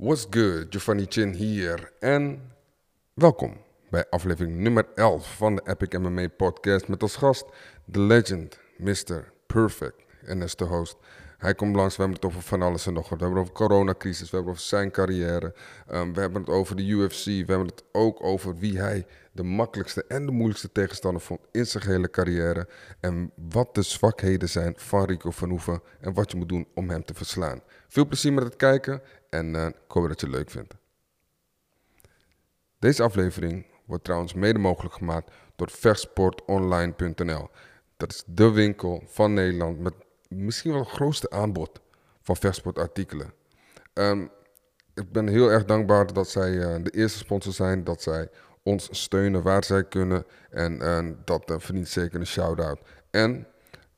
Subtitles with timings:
[0.00, 0.66] What's good?
[0.70, 2.52] Giovanni Chin hier en
[3.14, 3.56] welkom
[3.90, 7.44] bij aflevering nummer 11 van de Epic MMA podcast met als gast
[7.84, 9.32] de legend Mr.
[9.46, 10.96] Perfect en is de host.
[11.40, 13.18] Hij komt langs, we hebben het over van alles en nog wat.
[13.18, 15.54] We hebben het over coronacrisis, we hebben het over zijn carrière,
[15.92, 19.42] um, we hebben het over de UFC, we hebben het ook over wie hij de
[19.42, 22.68] makkelijkste en de moeilijkste tegenstander vond in zijn hele carrière.
[23.00, 26.90] En wat de zwakheden zijn van Rico van Hoeven en wat je moet doen om
[26.90, 27.60] hem te verslaan.
[27.88, 30.74] Veel plezier met het kijken en uh, ik hoop dat je het leuk vindt.
[32.78, 37.48] Deze aflevering wordt trouwens mede mogelijk gemaakt door vechtsportonline.nl.
[37.96, 39.94] Dat is de winkel van Nederland met
[40.30, 41.80] misschien wel het grootste aanbod
[42.20, 43.32] van vechtsportartikelen.
[43.94, 44.30] Um,
[44.94, 48.28] ik ben heel erg dankbaar dat zij uh, de eerste sponsor zijn, dat zij
[48.62, 50.24] ons steunen waar zij kunnen.
[50.50, 52.80] En, en dat uh, verdient zeker een shout-out.
[53.10, 53.46] En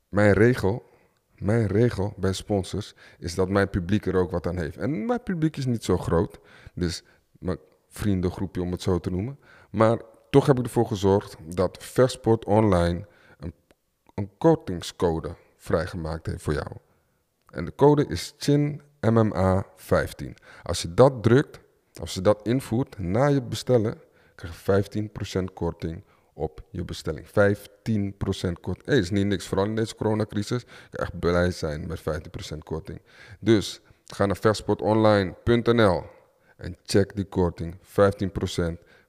[0.09, 0.89] mijn regel,
[1.37, 4.77] mijn regel bij sponsors is dat mijn publiek er ook wat aan heeft.
[4.77, 6.39] En mijn publiek is niet zo groot,
[6.73, 7.03] dus
[7.39, 9.39] mijn vriendengroepje om het zo te noemen.
[9.69, 13.07] Maar toch heb ik ervoor gezorgd dat Versport Online
[13.39, 13.53] een,
[14.13, 16.71] een kortingscode vrijgemaakt heeft voor jou.
[17.49, 20.33] En de code is CHINMMA15.
[20.63, 21.59] Als je dat drukt,
[21.99, 24.01] als je dat invoert na je bestellen,
[24.35, 25.09] krijg je
[25.41, 27.25] 15% korting op je bestelling.
[27.27, 27.31] 15%
[28.61, 28.85] korting.
[28.85, 30.61] Hey, is niet niks, vooral in deze coronacrisis.
[30.61, 32.01] Je kan echt blij zijn met
[32.55, 33.01] 15% korting.
[33.39, 36.03] Dus ga naar versportonline.nl
[36.57, 37.75] en check die korting.
[37.75, 37.79] 15%.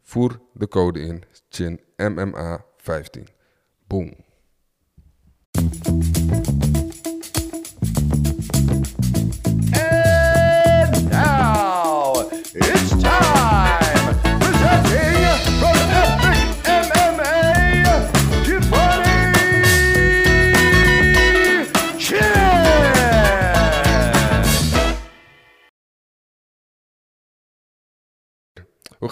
[0.03, 1.25] Voer de code in.
[1.49, 3.27] Chin MMA 15.
[3.87, 4.15] Boom.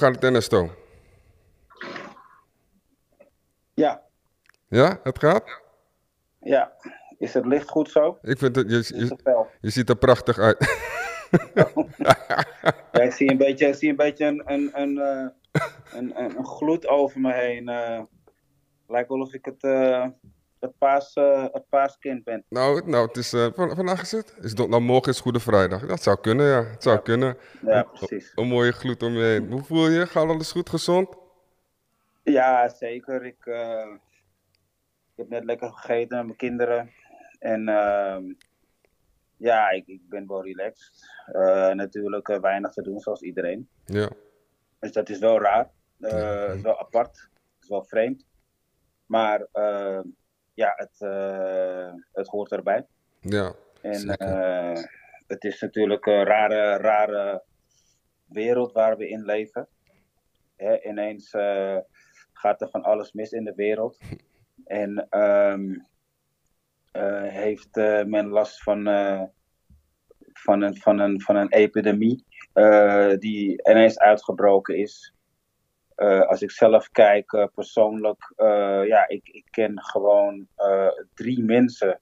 [0.03, 0.71] Gaat het?
[3.75, 4.03] Ja,
[4.69, 5.61] Ja, het gaat?
[6.39, 6.73] ja.
[7.19, 8.19] Is het licht goed zo?
[8.23, 9.47] Ik vind het, je, je, het fel?
[9.61, 10.59] je ziet er prachtig uit.
[12.93, 15.29] Ja, ik zie een beetje, ik zie een, beetje een, een, een, eh,
[15.99, 17.69] een, een, een gloed over me heen.
[17.69, 18.03] eh.
[18.87, 20.07] lijkt wel of ik het, eh,
[20.63, 22.45] het, paas, eh, het paaskind ben.
[22.49, 24.37] nou, nou, het is, van, vandaag is het?
[24.41, 24.69] Is het?
[24.69, 25.87] Nou, morgen is Goede Vrijdag.
[25.87, 26.65] Dat zou kunnen, ja.
[26.65, 27.37] Het zou kunnen.
[27.63, 28.33] Ja, precies.
[28.35, 29.51] Een mooie gloed om je heen.
[29.51, 30.07] Hoe voel je?
[30.07, 31.17] Gaat alles goed, gezond?
[32.23, 33.25] Ja, zeker.
[33.25, 33.87] Ik, eh,
[35.11, 36.91] ik heb net lekker gegeten met mijn kinderen.
[37.39, 38.25] En ehm,
[39.37, 41.11] ja, ik, ik ben wel relaxed.
[41.75, 43.69] Natuurlijk weinig te doen, zoals iedereen.
[43.85, 44.11] Ja.
[44.79, 45.71] Dus dat is wel raar.
[46.55, 47.17] Is wel apart.
[47.17, 48.27] Het is wel vreemd.
[49.07, 49.47] Maar
[50.63, 52.87] ja, het, eh, het hoort erbij.
[53.21, 53.55] Ja.
[53.81, 54.83] En eh,
[55.27, 57.43] het is natuurlijk een rare, rare
[58.25, 59.69] wereld waar we in leven.
[60.57, 61.79] Hè, ineens eh,
[62.33, 63.99] gaat er van alles mis in de wereld.
[64.65, 65.79] En ehm,
[66.93, 68.85] eh, heeft men last van,
[70.33, 72.25] van, een, van, een, van een epidemie
[73.19, 75.15] die ineens uitgebroken is.
[76.03, 80.47] Eh, als ik zelf kijk, eh, persoonlijk, eh, ja, ik, ik ken gewoon
[81.15, 82.01] drie mensen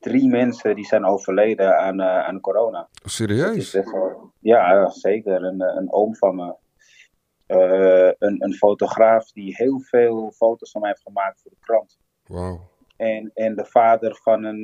[0.00, 2.88] drie mensen die zijn overleden aan, aan corona.
[3.04, 3.72] Serieus?
[3.72, 5.42] wel- ja, zeker.
[5.44, 6.54] Een, een oom van me.
[8.18, 11.98] Een, een fotograaf die heel veel foto's van mij heeft gemaakt voor de krant.
[12.26, 12.60] Wauw.
[12.96, 14.62] En, en de vader van een,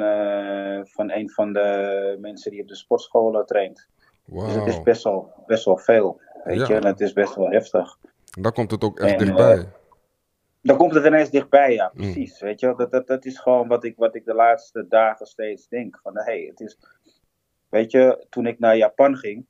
[0.87, 3.89] van een van de mensen die op de sportschool eh, traint.
[4.25, 6.21] Dus het is best wel, best wel veel.
[6.45, 6.67] Weet Ja.
[6.67, 7.99] je, en het is best wel heftig.
[8.41, 9.69] Daar komt het ook echt En, dichtbij.
[10.63, 12.01] Dan komt het ineens dichtbij, ja, Mm.
[12.03, 12.41] precies.
[12.41, 15.69] Weet je, dat, dat, dat is gewoon wat ik, wat ik de laatste dagen steeds
[15.69, 15.99] denk.
[16.03, 16.79] Van, hey, het is...
[17.69, 19.47] Weet je, toen ik naar Japan ging...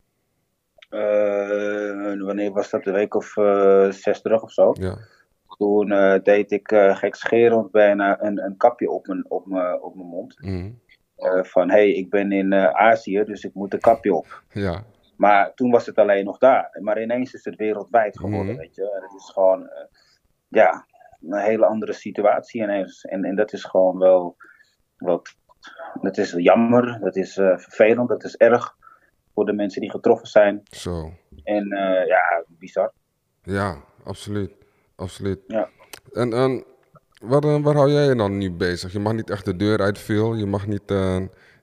[0.88, 2.86] eh, wanneer was dat?
[2.86, 4.72] Een week of eh, zes terug of zo.
[4.78, 4.96] Ja.
[5.58, 9.94] Toen eh, deed ik eh gekscherend bijna een, een kapje op mijn, op mijn, op
[9.94, 10.36] mijn mond.
[11.16, 14.42] Eh, van, hey, ik ben in eh, Azië, dus ik moet een kapje op.
[14.52, 14.84] Ja.
[15.16, 16.78] Maar toen was het alleen nog daar.
[16.80, 18.56] Maar ineens is het wereldwijd geworden, Mhm.
[18.56, 18.82] weet je.
[18.82, 19.84] En het is gewoon, eh,
[20.48, 20.86] ja,
[21.20, 23.04] een hele andere situatie ineens.
[23.04, 24.36] En, en dat is gewoon wel,
[24.96, 25.22] wel,
[26.00, 28.76] dat is jammer, dat is eh, vervelend, dat is erg
[29.34, 30.60] voor de mensen die getroffen zijn.
[30.64, 31.12] Zo.
[31.44, 32.92] En eh, ja, bizar.
[33.42, 34.52] Ja, absoluut.
[34.96, 35.40] Absoluut.
[35.46, 35.68] Ja.
[36.12, 36.64] En, en
[37.22, 38.92] waar, waar hou jij je dan nu bezig?
[38.92, 40.34] Je mag niet echt de deur uit veel.
[40.34, 40.90] Je mag niet,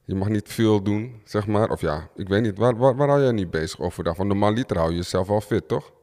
[0.05, 1.69] je mag niet veel doen, zeg maar.
[1.69, 2.57] Of ja, ik weet niet.
[2.57, 4.17] Waar, waar, waar hou jij nu bezig overdag?
[4.17, 5.93] Want normaal liter hou je jezelf al fit, toch?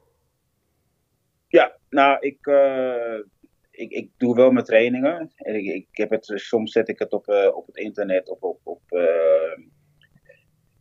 [1.49, 3.19] Ja, nou, ik, eh,
[3.71, 5.33] ik, ik doe wel mijn trainingen.
[5.37, 8.43] En ik, ik heb het, soms zet ik het op, eh, op het internet, op,
[8.43, 9.63] op, op, eh,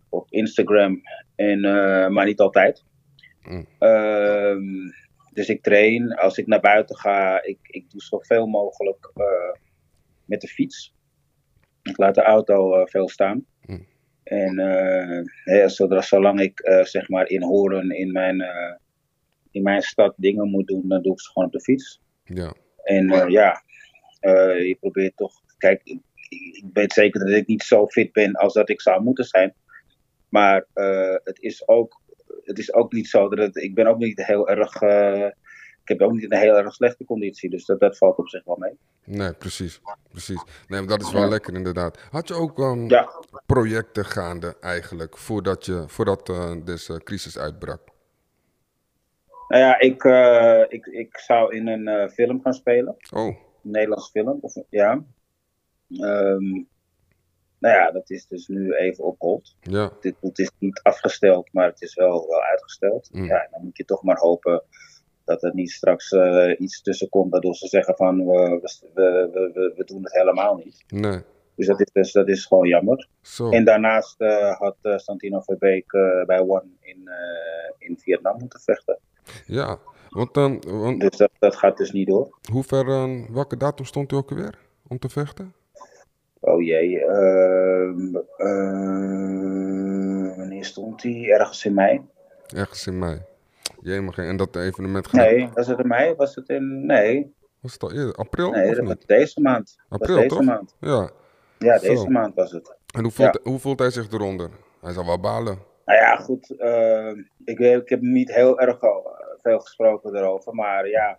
[0.10, 1.02] op Instagram.
[1.36, 1.62] En,
[2.14, 2.86] maar niet altijd.
[3.42, 3.68] Mm.
[3.80, 4.64] Ehm,
[5.34, 6.14] dus ik train.
[6.14, 9.12] Als ik naar buiten ga, ik, ik doe zoveel mogelijk
[10.26, 10.96] met de fiets.
[11.88, 13.46] Ik laat de auto eh, veel staan.
[13.66, 13.86] Mm.
[14.24, 18.44] En eh, hè, zodra, zolang ik eh, zeg maar in Horen in mijn,
[19.52, 22.02] in mijn stad dingen moet doen, dan doe ik ze gewoon op de fiets.
[22.24, 22.54] Ja,
[22.84, 23.62] En ja,
[24.60, 25.34] je probeert toch.
[25.58, 26.00] Kijk, ik,
[26.30, 29.54] ik weet zeker dat ik niet zo fit ben als dat ik zou moeten zijn.
[30.30, 30.66] Maar
[31.24, 32.02] het, is ook,
[32.44, 34.82] het is ook niet zo dat het, ik ben ook niet heel erg.
[35.90, 37.50] Ik heb ook niet een heel erg slechte conditie.
[37.50, 38.78] Dus dat, dat valt op zich wel mee.
[39.04, 39.82] nee, precies.
[40.12, 40.44] Precies.
[40.68, 41.28] Nee, dat is wel Ja.
[41.28, 42.00] lekker inderdaad.
[42.12, 42.58] Had je ook
[42.88, 43.10] Ja,
[43.46, 47.82] projecten gaande eigenlijk voordat, je, voordat eh, deze crisis uitbrak?
[49.48, 52.96] nou ja, ik, eh, ik, ik zou in een eh, film gaan spelen.
[53.14, 54.38] Oh, Een Nederlands film.
[54.42, 55.04] Of, ja.
[55.90, 56.44] Ehm,
[57.60, 59.56] nou ja, dat is dus nu even op hold.
[59.62, 59.92] ja.
[60.02, 63.10] dit, het is niet afgesteld, maar het is wel, wel uitgesteld.
[63.12, 63.26] Mm.
[63.26, 64.64] Ja, dan moet je toch maar hopen
[65.28, 68.60] dat er niet straks eh, iets tussen komt waardoor ze zeggen van we,
[68.94, 70.84] we, we, we, we doen het helemaal niet.
[70.88, 71.22] Nee.
[71.56, 73.08] Dus dat is, dus, dat is gewoon jammer.
[73.22, 73.50] Zo.
[73.50, 78.60] En daarnaast eh, had eh, Santino Verbeek eh, bij One in, eh, in Vietnam moeten
[78.60, 79.00] vechten.
[79.46, 79.78] Ja,
[80.10, 82.38] want dan, want Dus dat, dat gaat dus niet door.
[82.52, 85.54] hoe ver, eh, welke datum stond u ook weer om te vechten?
[86.40, 91.30] Oh jee, ehm, eh, wanneer stond hij?
[91.30, 92.02] Ergens in mei?
[92.56, 93.22] Ergens in mei.
[93.82, 96.14] Jemig, en dat evenement gaat, Nee, was het in mei?
[96.16, 96.86] Was het in.
[96.86, 98.14] Nee, was het al eerder?
[98.16, 99.76] April nee dat was deze maand.
[99.90, 100.46] April, was deze toch?
[100.46, 100.76] maand.
[100.80, 101.10] Ja.
[101.58, 101.88] Ja, Zo.
[101.88, 102.76] deze maand was het.
[102.96, 104.50] En hoe voelt, hoe voelt hij zich eronder?
[104.82, 105.58] Hij zal wel balen.
[105.86, 106.50] Nou ja, goed.
[106.58, 107.12] eh,
[107.46, 110.54] ik, weet- ik heb niet heel erg al, eh, veel gesproken erover.
[110.54, 111.18] Maar ja,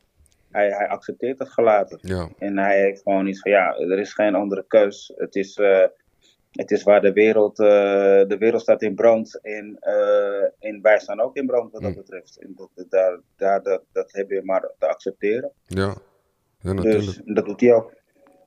[0.50, 1.98] hij, hij accepteert het gelaten.
[2.02, 5.12] Ja, En hij heeft gewoon iets van, ja, er is geen andere keus.
[5.16, 5.84] Het is, eh,
[6.50, 7.66] het is waar de wereld, eh,
[8.28, 9.40] de wereld staat in brand.
[9.42, 11.96] En, eh, en wij staan ook in brand wat dat Mm.
[11.96, 12.38] betreft.
[12.40, 15.52] En dat, daar, daar, dat, dat heb je maar te accepteren.
[15.66, 15.94] ja.
[16.60, 17.04] Ja, natuurlijk.
[17.04, 17.92] Dus dat doet hij ook.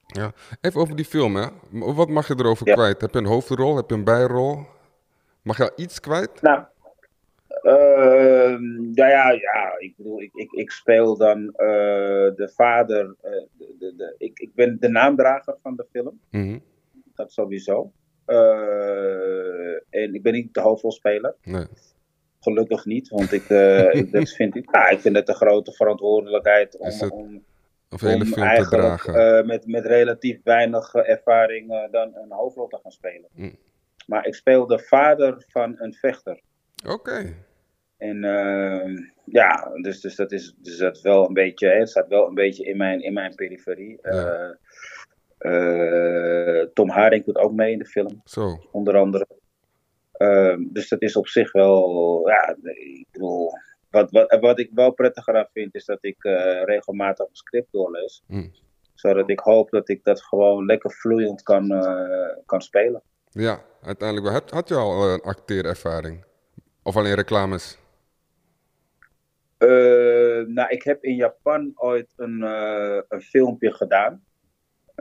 [0.05, 0.31] Ja.
[0.61, 1.47] Even over die film, hè.
[1.71, 2.73] Wat mag je erover Ja.
[2.73, 3.01] kwijt?
[3.01, 3.75] Heb je een hoofdrol?
[3.75, 4.57] Heb je een bijrol?
[5.41, 6.41] Mag je al iets kwijt?
[6.41, 6.63] Nou,
[7.63, 11.67] nou ja, ja, ik bedoel, ik, ik, ik speel dan eh,
[12.35, 13.15] de vader.
[13.21, 16.57] de, de, de- ik, ik ben de naamdrager van de film, Mhm.
[17.21, 17.91] Dat sowieso.
[18.25, 21.35] Eh, en ik ben niet de hoofdrolspeler.
[21.43, 21.65] Nee.
[22.39, 25.71] Gelukkig niet, want ik, eh, ik, dat vind ik, ja, ik vind het een grote
[25.71, 27.43] verantwoordelijkheid om, het om,
[27.89, 29.37] Of hele om film te dragen.
[29.37, 33.29] eh, met, met relatief weinig ervaring dan een hoofdrol te gaan spelen.
[33.33, 33.55] Mm.
[34.07, 36.39] Maar ik speel de vader van een vechter.
[36.87, 37.33] Oké.
[37.97, 38.21] En
[39.25, 42.33] ja, dus, dus dat is dus dat wel een beetje, hè, het staat wel een
[42.33, 43.99] beetje in mijn, in mijn periferie.
[44.01, 44.57] Ja.
[45.41, 48.57] Eh, Tom Haring doet ook mee in de film, Zo.
[48.71, 49.27] onder andere.
[50.11, 53.51] Ehm, dus dat is op zich wel, ja, ik bedoel,
[53.89, 57.71] wat, wat, wat ik wel prettiger aan vind, is dat ik eh, regelmatig een script
[57.71, 58.23] doorlees.
[58.27, 58.51] Mm.
[58.93, 63.01] Zodat ik hoop dat ik dat gewoon lekker vloeiend kan, eh, kan spelen.
[63.29, 64.33] Ja, uiteindelijk.
[64.33, 66.25] Had, had je al een acteerervaring?
[66.83, 67.79] Of alleen reclames?
[70.47, 72.41] Nou, ik heb in Japan ooit een,
[73.07, 74.23] een filmpje gedaan.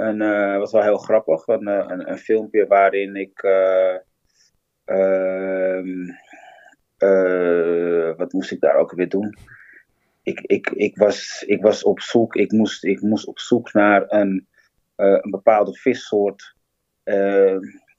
[0.01, 1.47] En eh was wel heel grappig.
[1.47, 3.43] Een, eh, een, een filmpje waarin ik.
[3.43, 3.97] eh,
[4.85, 6.09] ehm,
[6.97, 9.37] eh, wat moest ik daar ook weer doen?
[10.23, 12.37] Ik, ik, ik, was, ik was op zoek.
[12.37, 14.49] Ik moest, ik moest op zoek naar een,
[14.97, 16.55] een bepaalde vissoort.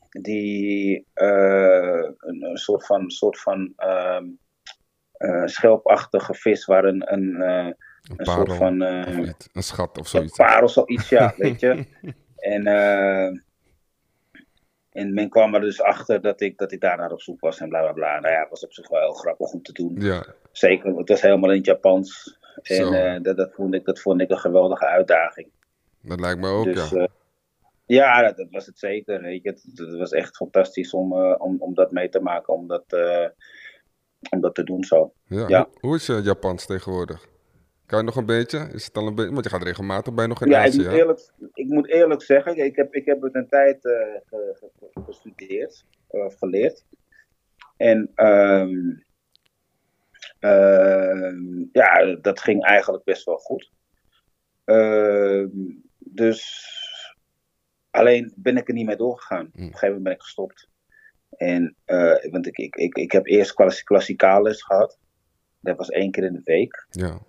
[0.10, 3.10] die een, een soort van.
[3.10, 4.26] Soort van ehm,
[5.12, 8.82] eh, schelpachtige vis waar een, een, Een een parel soort van
[9.28, 9.50] iets?
[9.54, 10.38] Een schat of een zoiets?
[10.38, 11.86] parel, zoiets, ja, weet je.
[12.36, 13.26] En, eh,
[14.90, 17.60] en men kwam er dus achter dat ik, dat ik daar naar op zoek was
[17.60, 18.20] en bla bla bla.
[18.20, 19.96] Nou ja, het was op zich wel heel grappig om te doen.
[20.00, 22.40] Ja, Zeker, het was helemaal in het Japans.
[22.64, 25.50] En eh, dat, dat, vond ik, dat vond ik een geweldige uitdaging.
[26.02, 27.08] dat lijkt me ook, dus, ja.
[27.86, 29.22] ja, dat, dat was het zeker.
[29.22, 29.50] Weet je.
[29.50, 32.86] Het, het was echt fantastisch om, om, om dat mee te maken, om dat,
[34.30, 35.14] om dat te doen zo.
[35.26, 35.48] ja.
[35.48, 35.68] ja.
[35.70, 37.30] Hoe, hoe is je Japans tegenwoordig?
[37.92, 38.70] Kan je nog een beetje?
[38.74, 39.32] Is het al een beetje?
[39.32, 40.94] Want je gaat regelmatig bij nog in Ja, ik Azië, moet, hè?
[40.98, 43.92] eerlijk, ik moet eerlijk zeggen, ik heb, ik heb het een tijd eh,
[44.26, 46.86] ge- ge- gestudeerd, eh, of geleerd.
[47.78, 48.94] En ehm,
[50.40, 53.72] ehm, ja, dat ging eigenlijk best wel goed.
[54.66, 55.50] Ehm,
[55.98, 56.70] dus
[57.90, 59.46] alleen ben ik er niet mee doorgegaan.
[59.46, 60.70] Op een gegeven moment ben ik gestopt.
[61.30, 65.00] En, eh, want ik, ik, ik, ik heb eerst klassi- klassikaal les gehad.
[65.60, 67.20] Dat was één keer in de week Ja,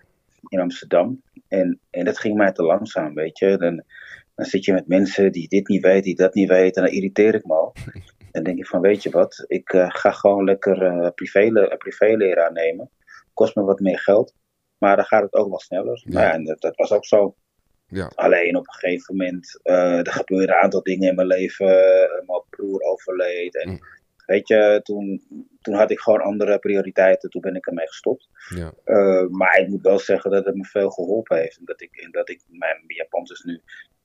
[0.53, 1.23] in Amsterdam.
[1.49, 3.57] En, en dat ging mij te langzaam, weet je.
[3.57, 3.83] Dan,
[4.35, 6.83] dan zit je met mensen die dit niet weten, die dat niet weten.
[6.83, 7.73] En dan irriteer ik me al.
[8.33, 11.77] Dan denk ik van, weet je wat, ik eh, ga gewoon lekker eh privé, le-
[11.77, 12.91] privéleraar nemen.
[13.35, 14.35] Kost me wat meer geld,
[14.79, 16.03] maar dan gaat het ook wel sneller.
[16.05, 16.13] Ja.
[16.13, 17.35] Nou ja, en dat, dat was ook zo.
[17.87, 21.67] Ja, Alleen op een gegeven moment, eh er gebeurden een aantal dingen in mijn leven.
[21.69, 23.57] Eh, mijn broer overleed.
[23.63, 23.81] En Mm.
[24.33, 25.23] Weet je, toen,
[25.61, 27.31] toen had ik gewoon andere prioriteiten.
[27.31, 28.29] Toen ben ik ermee gestopt.
[28.49, 31.59] ja, Eh, maar ik moet wel zeggen dat het me veel geholpen heeft.
[31.59, 33.61] En dat ik, dat ik mijn Japans is nu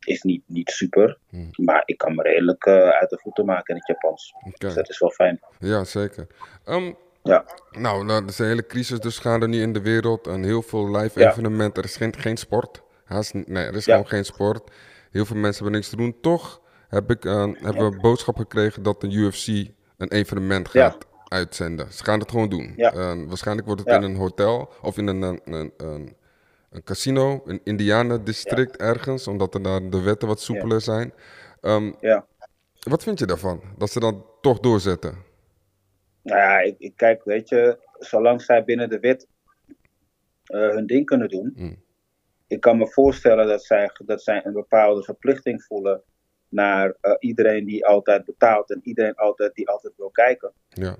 [0.05, 1.17] is niet, niet super.
[1.29, 1.49] Mm.
[1.55, 4.33] Maar ik kan me redelijk eh, uit de voeten maken in het Japans.
[4.57, 5.39] Dus dat is wel fijn.
[5.59, 6.27] Ja, zeker.
[6.65, 6.93] Ehm,
[7.23, 10.27] Ja, nou, nou, er is een hele crisis dus gaande nu in de wereld.
[10.27, 11.29] En heel veel live Ja.
[11.31, 11.83] evenementen.
[11.83, 12.83] Er is geen, geen sport.
[13.03, 13.91] Haast, nee, er is Ja.
[13.93, 14.71] gewoon geen sport.
[15.11, 16.15] Heel veel mensen hebben niks te doen.
[16.21, 20.89] Toch heb ik, eh, hebben we een boodschap gekregen dat de UFC een evenement Ja.
[20.89, 21.93] gaat uitzenden.
[21.93, 22.73] Ze gaan het gewoon doen.
[22.75, 22.91] Ja.
[22.91, 26.15] Eh, waarschijnlijk wordt het in een hotel of in een, een, een, een,
[26.69, 31.13] een casino, een Indianen-district ergens, omdat er daar de wetten wat soepeler zijn.
[31.61, 32.25] Ehm, ja.
[32.79, 33.61] wat vind je daarvan?
[33.77, 35.15] Dat ze dan toch doorzetten?
[36.21, 39.27] Nou ja, ik, ik kijk, weet je, zolang zij binnen de wet
[40.43, 41.53] eh, hun ding kunnen doen.
[41.55, 41.85] Mm.
[42.47, 46.03] Ik kan me voorstellen dat zij, dat zij een bepaalde verplichting voelen
[46.49, 50.51] naar eh, iedereen die altijd betaalt en iedereen altijd, die altijd wil kijken.
[50.69, 50.95] Ja,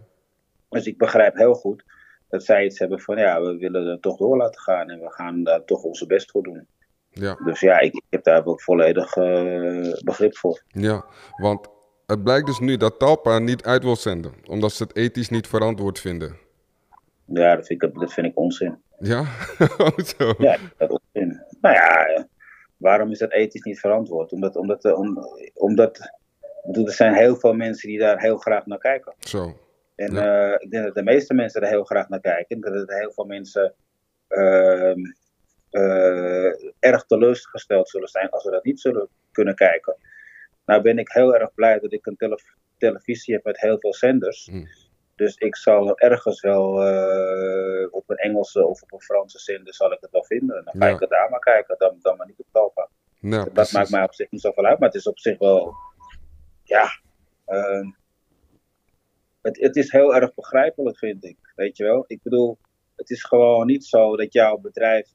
[0.69, 1.83] Dus ik begrijp heel goed
[2.29, 5.11] dat zij iets hebben van ja, we willen er toch door laten gaan en we
[5.11, 6.67] gaan daar toch onze best voor doen.
[7.09, 7.33] ja.
[7.43, 10.61] Dus ja, ik, ik heb daar ook volledig eh, begrip voor.
[10.67, 11.05] Ja,
[11.37, 11.67] want
[12.05, 15.47] het blijkt dus nu dat Talpa niet uit wil zenden, omdat ze het ethisch niet
[15.47, 16.37] verantwoord vinden.
[17.25, 18.81] Ja, dat vind ik, dat vind ik onzin.
[18.99, 19.19] Ja?
[19.77, 20.33] Oh, zo.
[20.37, 21.41] Ja, dat onzin.
[21.61, 22.27] Nou ja,
[22.77, 24.31] waarom is dat ethisch niet verantwoord?
[24.31, 26.11] Omdat, omdat, eh, om, omdat
[26.71, 29.13] er zijn heel veel mensen die daar heel graag naar kijken.
[29.19, 29.59] Zo.
[29.95, 32.61] En eh, ik denk dat de meeste mensen er heel graag naar kijken.
[32.61, 33.73] Dat er heel veel mensen
[34.27, 34.99] ehm,
[35.69, 39.95] eh, erg teleurgesteld zullen zijn als ze dat niet zullen kunnen kijken.
[40.65, 42.39] Nou ben ik heel erg blij dat ik een tele-
[42.77, 44.49] televisie heb met heel veel zenders.
[44.51, 44.67] Mm.
[45.17, 49.91] Dus ik zal ergens wel eh, op een Engelse of op een Franse zender zal
[49.91, 50.63] ik het wel vinden.
[50.65, 50.93] Dan ga Ja.
[50.93, 52.89] ik het daar maar kijken, dan, dan maar niet op Talpa.
[53.19, 53.73] Ja, dat precies.
[53.73, 55.73] maakt mij op zich niet zoveel uit, maar het is op zich wel,
[56.63, 56.87] ja,
[57.45, 57.85] ehm,
[59.41, 61.37] het, het is heel erg begrijpelijk, vind ik.
[61.55, 62.03] Weet je wel?
[62.07, 62.57] Ik bedoel,
[62.95, 65.07] het is gewoon niet zo dat jouw bedrijf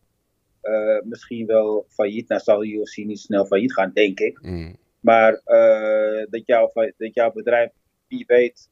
[0.61, 4.43] eh, misschien wel failliet, nou zal UFC niet snel failliet gaan, denk ik.
[4.43, 4.77] Mm.
[5.01, 7.71] Maar eh, dat, jouw, dat jouw bedrijf,
[8.09, 8.69] wie weet,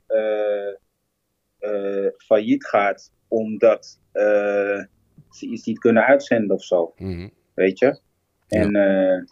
[2.17, 4.85] failliet gaat omdat eh,
[5.31, 7.29] ze iets niet kunnen uitzenden of zo Mhm.
[7.55, 8.00] weet je.
[8.49, 9.23] En eh,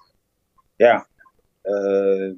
[0.77, 1.07] ja,
[1.63, 2.33] eh,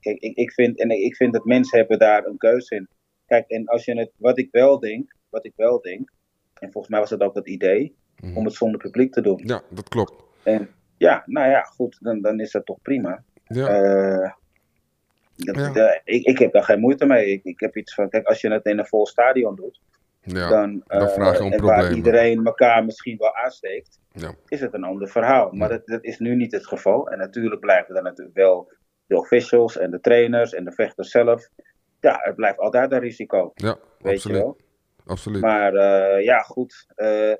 [0.00, 2.88] kijk, ik, ik, vind, en ik vind dat mensen hebben daar een keuze in.
[3.26, 6.10] Kijk, en als je het, wat ik wel denk, wat ik wel denk,
[6.54, 8.36] en volgens mij was dat ook het idee, Mhm.
[8.36, 9.40] om het zonder publiek te doen.
[9.44, 10.14] Ja, dat klopt.
[10.42, 13.24] En ja, nou ja, goed, dan, dan is dat toch prima.
[13.44, 14.32] Ja, Eh,
[15.36, 15.72] dat- Ja.
[15.74, 17.26] eh, ik, ik heb daar geen moeite mee.
[17.26, 19.80] Ik, ik heb iets van, kijk, als je het in een vol stadion doet,
[20.20, 21.96] ja, dan, dan eh, vraag je om en waar problemen.
[21.96, 24.34] iedereen elkaar misschien wel aansteekt, ja.
[24.48, 25.52] is het een ander verhaal.
[25.52, 27.08] Maar dat, dat is nu niet het geval.
[27.10, 28.72] En natuurlijk blijven er natuurlijk wel
[29.06, 31.48] de officials en de trainers en de vechters zelf.
[32.00, 34.36] Ja, het blijft altijd een risico, ja weet absoluut.
[34.36, 34.56] je wel.
[35.06, 35.40] absoluut.
[35.40, 36.86] Maar eh, ja, goed.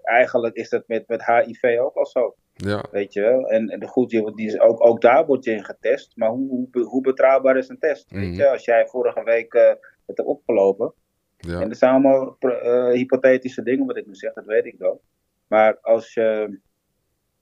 [0.03, 3.49] eigenlijk is dat met, met HIV ook al zo, ja, weet je wel.
[3.49, 6.17] En, en de goed, wordt- die is ook, ook daar word je in getest.
[6.17, 8.11] Maar hoe, hoe, hoe betrouwbaar is een test?
[8.11, 8.21] Mhm.
[8.21, 9.69] Weet je, als jij vorige week eh,
[10.07, 10.93] het hebt opgelopen.
[11.37, 14.75] ja, En dat zijn allemaal eh, hypothetische dingen wat ik nu zeg, dat weet ik
[14.79, 15.01] wel.
[15.49, 16.59] Maar als je.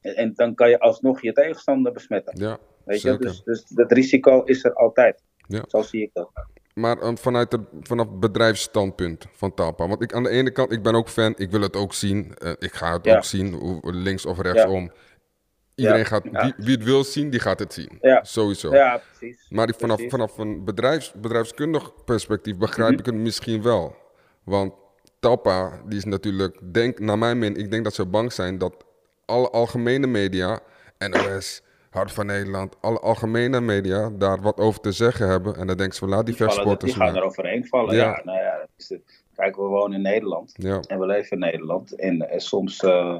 [0.00, 2.38] En, dan kan je alsnog je tegenstander besmetten.
[2.40, 3.16] ja, Weet je?
[3.18, 5.22] Dus, dus dat risico is er altijd.
[5.46, 5.64] Ja.
[5.68, 6.30] Zo zie ik dat.
[6.74, 9.88] Maar ehm, vanuit het vanaf bedrijfsstandpunt van Talpa.
[9.88, 12.34] Want ik aan de ene kant, ik ben ook fan, ik wil het ook zien.
[12.38, 13.16] eh, ik ga het Ja.
[13.16, 14.92] ook zien, hoe- links of rechtsom.
[15.74, 16.04] Iedereen Ja.
[16.04, 17.98] gaat, wie, wie het wil zien, die gaat het zien.
[18.22, 18.74] Sowieso.
[18.74, 19.46] Ja, precies.
[19.50, 20.12] Maar die vanaf, Precies.
[20.12, 22.98] vanaf een bedrijfs, bedrijfskundig perspectief begrijp Mhm.
[22.98, 23.96] ik het misschien wel.
[24.44, 24.72] Want
[25.20, 28.74] Talpa, die is natuurlijk, denk, naar mijn mening, ik denk dat ze bang zijn dat
[29.24, 30.60] alle algemene media,
[30.98, 31.62] NOS,
[31.92, 35.54] Hart van Nederland, alle algemene media daar wat over te zeggen hebben.
[35.56, 37.22] En dan denken ze van laat die Die, vechtsporters die gaan maar.
[37.22, 37.94] er overheen vallen.
[37.94, 38.02] Ja.
[38.04, 38.20] Ja.
[38.24, 39.22] nou ja, dat is het.
[39.34, 40.52] Kijk, we wonen in Nederland.
[40.56, 41.92] Ja, En we leven in Nederland.
[41.92, 43.18] En, eh, soms, eh,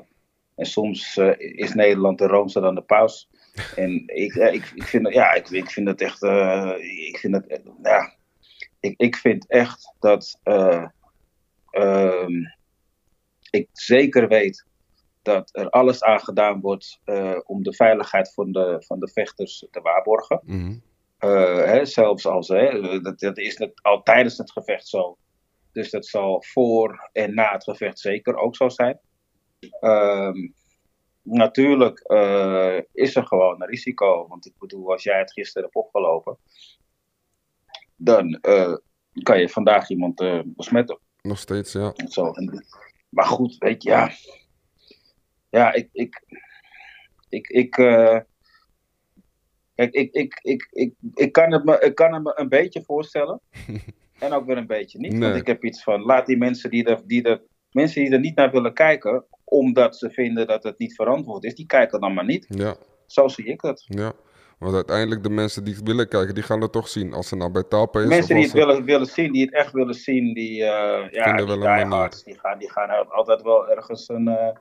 [0.54, 3.28] en soms eh, is Nederland de roomser dan de paus.
[3.76, 6.22] En ik, ik, ik, vind, dat- ja, ik, ik vind dat echt.
[7.06, 7.60] ik vind dat.
[7.82, 8.14] ja,
[8.80, 10.38] ik, ik vind echt dat.
[10.42, 10.84] eh,
[11.70, 12.32] ehm,
[13.50, 14.66] ik zeker weet
[15.22, 19.66] dat er alles aan gedaan wordt eh, om de veiligheid van de, van de vechters
[19.70, 20.40] te waarborgen.
[20.44, 20.74] mhm.
[21.18, 25.16] Eh, hè, zelfs als, hè, dat, dat is het, al tijdens het gevecht zo.
[25.72, 28.98] Dus dat zal voor en na het gevecht zeker ook zo zijn.
[29.80, 30.48] Ehm,
[31.22, 34.26] natuurlijk eh, is er gewoon een risico.
[34.28, 36.36] Want ik bedoel, als jij het gisteren hebt opgelopen,
[37.96, 38.40] dan,
[39.22, 40.98] kan je vandaag iemand besmetten.
[41.20, 41.92] Nog steeds, ja.
[42.08, 42.30] Zo.
[42.30, 42.66] En-
[43.08, 44.10] maar goed, weet je, ja.
[45.52, 45.88] Ja, ik.
[45.92, 46.22] ik,
[47.28, 48.18] ik, ik eh,
[49.74, 52.82] Kijk, ik, ik, ik, ik, ik, kan het me, ik kan het me een beetje
[52.82, 53.40] voorstellen.
[54.18, 55.12] en ook weer een beetje niet.
[55.12, 55.20] Nee.
[55.20, 58.20] Want ik heb iets van, laat die mensen die er, die er, mensen die er
[58.20, 62.14] niet naar willen kijken, omdat ze vinden dat het niet verantwoord is, die kijken dan
[62.14, 62.46] maar niet.
[62.48, 62.74] Ja,
[63.06, 63.84] Zo zie ik dat.
[63.88, 64.12] ja.
[64.58, 67.12] Want uiteindelijk de mensen die willen kijken, die gaan het toch zien.
[67.12, 67.62] Als ze nou bij
[68.02, 71.10] is Mensen die het ze- willen, willen zien, die het echt willen zien, die, eh
[71.10, 71.46] ja, die
[72.24, 74.56] die gaan, die gaan altijd wel ergens een, eh,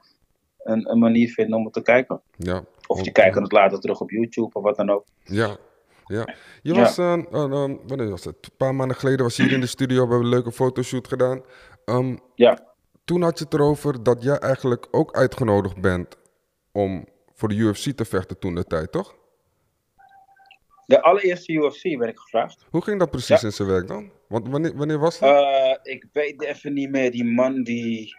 [0.64, 2.22] een, een manier vinden om het te kijken.
[2.38, 2.58] Ja.
[2.58, 5.06] Of die Want- kijken het later terug op YouTube of wat dan ook.
[5.24, 5.58] Ja,
[6.06, 6.34] ja.
[6.62, 6.80] Je Ja.
[6.80, 7.50] was, eh, eh, eh,
[7.88, 8.36] wanneer was het?
[8.42, 11.08] Een paar maanden geleden was je hier in de studio, we hebben een leuke fotoshoot
[11.08, 11.42] gedaan.
[11.86, 12.60] Ehm, Ja,
[13.06, 16.18] toen had je het erover dat jij eigenlijk ook uitgenodigd bent
[16.72, 19.20] om voor de UFC te vechten toen de tijd, toch?
[20.86, 22.66] de allereerste UFC werd ik gevraagd.
[22.70, 23.48] Hoe ging dat precies Ja.
[23.48, 24.12] in zijn werk dan?
[24.28, 25.80] Want wanneer, wanneer was dat?
[25.84, 28.14] Ik weet even niet meer, die man die.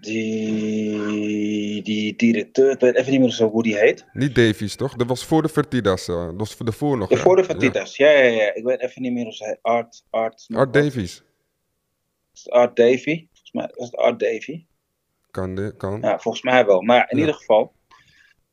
[0.00, 4.06] Die, die directeur, ik weet even niet meer zo hoe die heet.
[4.12, 4.94] Niet Davies, toch?
[4.96, 7.18] Dat was voor de Fertitas, eh, dat was voor de voor nog.
[7.18, 8.10] Voor de Fatitas, ja.
[8.10, 9.58] Ja, ja, Ik weet even niet meer hoe ze heet.
[9.62, 10.56] Art, Art, Ja.
[10.58, 11.22] Art Davies.
[12.48, 13.26] Art Davy.
[13.26, 14.64] Volgens mij was het Art Davy.
[15.30, 16.00] Kan, de, kan.
[16.00, 16.82] Ja, volgens mij wel.
[16.82, 17.20] Maar in Ja.
[17.24, 17.72] ieder geval,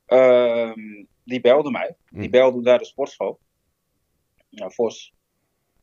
[0.05, 1.95] ehm, die belde mij.
[2.09, 2.29] Die Hm.
[2.29, 3.39] belde naar de sportschool.
[4.49, 5.13] Naar Vos.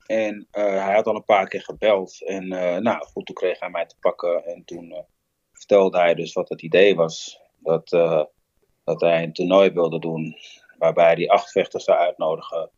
[0.06, 2.22] En eh, hij had al een paar keer gebeld.
[2.26, 4.44] En eh, nou goed, toen kreeg hij mij te pakken.
[4.44, 5.04] En toen
[5.62, 7.40] vertelde hij dus wat het idee was.
[7.58, 8.24] Dat, eh,
[8.84, 10.36] dat hij een toernooi wilde doen.
[10.78, 12.70] Waarbij hij acht vechters zou uitnodigen.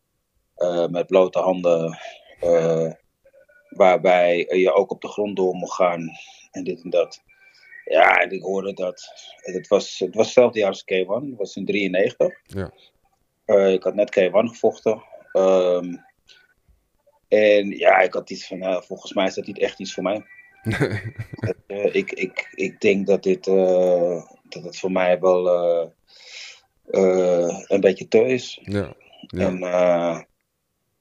[0.55, 1.99] eh, met blote handen.
[2.41, 2.91] eh,
[3.69, 6.11] waarbij je ook op de grond door mocht gaan.
[6.51, 7.23] En dit en dat.
[7.85, 9.13] Ja, en ik hoorde dat.
[9.37, 11.29] Het was, het was hetzelfde jaar als K1.
[11.29, 12.41] Het was in 93.
[12.43, 12.73] Ja.
[13.67, 15.03] Ik had net K1 gevochten.
[15.33, 15.97] Ehm,
[17.29, 20.03] en ja, ik had iets van, nou, volgens mij is dat niet echt iets voor
[20.03, 20.25] mij.
[21.67, 25.49] Eh, ik, ik, ik denk dat dit, eh, dat het voor mij wel
[26.85, 28.61] eh, een beetje te is.
[28.63, 28.95] Ja.
[29.27, 30.27] Ja.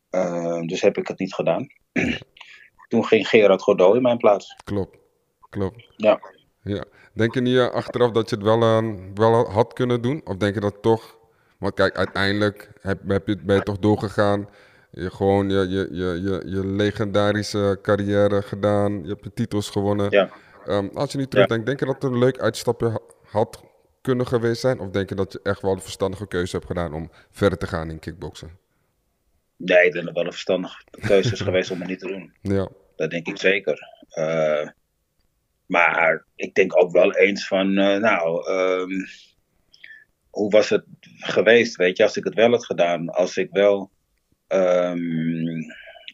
[0.09, 1.67] En, dus heb ik het niet gedaan.
[2.89, 4.55] Toen ging Gerard Godot in mijn plaats.
[4.63, 4.97] Klopt.
[5.49, 5.87] Klopt.
[5.97, 6.19] Ja.
[6.63, 6.85] Ja.
[7.13, 8.59] Denk je niet achteraf dat je het wel,
[9.13, 10.21] wel had kunnen doen?
[10.23, 11.17] Of denk je dat toch?
[11.57, 14.49] Want kijk, uiteindelijk heb, heb je, ben je toch doorgegaan.
[14.95, 19.03] Je gewoon je, je, je, je, je legendarische carrière gedaan.
[19.03, 20.11] Je hebt je titels gewonnen.
[20.11, 20.29] Ja.
[20.65, 23.63] Ehm, als je nu terugdenkt, denk je dat het een leuk uitstapje ha- had
[24.01, 24.79] kunnen geweest zijn?
[24.79, 27.67] Of denk je dat je echt wel de verstandige keuze hebt gedaan om verder te
[27.67, 28.57] gaan in kickboksen?
[29.55, 32.33] Nee, ik denk dat wel een verstandige keuze is geweest om het niet te doen.
[32.41, 33.79] Ja, Dat denk ik zeker.
[34.09, 34.67] Eh,
[35.65, 38.91] maar ik denk ook wel eens van, eh, nou, ehm,
[40.29, 40.85] hoe was het
[41.19, 43.09] geweest, weet je, als ik het wel had gedaan.
[43.09, 43.91] Als ik wel
[44.53, 45.61] ehm,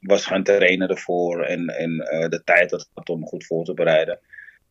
[0.01, 3.73] was gaan trainen ervoor en, en eh, de tijd had gehad om goed voor te
[3.73, 4.19] bereiden.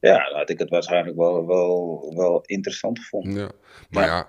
[0.00, 3.32] Ja, had ik het waarschijnlijk wel, wel, wel interessant gevonden.
[3.42, 3.48] ja.
[3.90, 4.28] Maar ja.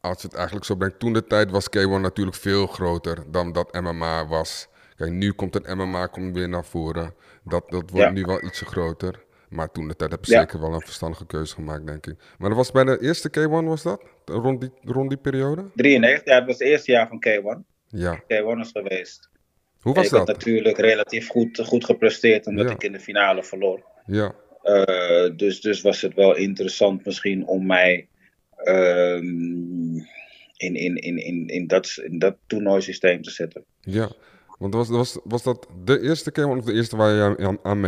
[0.00, 3.52] als je het eigenlijk zo brengt, toen de tijd was K1 natuurlijk veel groter dan
[3.52, 4.68] dat MMA was.
[4.96, 7.14] Kijk, nu komt het MMA komt weer naar voren.
[7.44, 8.10] Dat, dat wordt Ja.
[8.10, 9.24] nu wel ietsje groter.
[9.48, 10.38] Maar toen de tijd heb je Ja.
[10.40, 12.14] zeker wel een verstandige keuze gemaakt, denk ik.
[12.38, 14.02] Maar dat was bij de eerste K1 was dat?
[14.24, 15.64] Rond die, rond die periode?
[15.74, 17.75] 93, ja, het was het eerste jaar van K1.
[17.88, 18.22] Ja.
[18.22, 19.28] K1 is geweest.
[19.80, 20.36] Hoe was ik had dat?
[20.36, 22.72] natuurlijk relatief goed, goed gepresteerd, omdat Ja.
[22.74, 23.82] ik in de finale verloor.
[24.06, 28.08] Ja, Eh, dus, dus was het wel interessant misschien om mij
[28.56, 29.96] ehm,
[30.56, 33.64] in, in, in, in, in, dat, in dat toernooisysteem te zetten.
[33.80, 34.10] ja.
[34.58, 37.58] Want was, was, was dat de eerste K1 of de eerste waar je aan, aan,
[37.62, 37.80] aan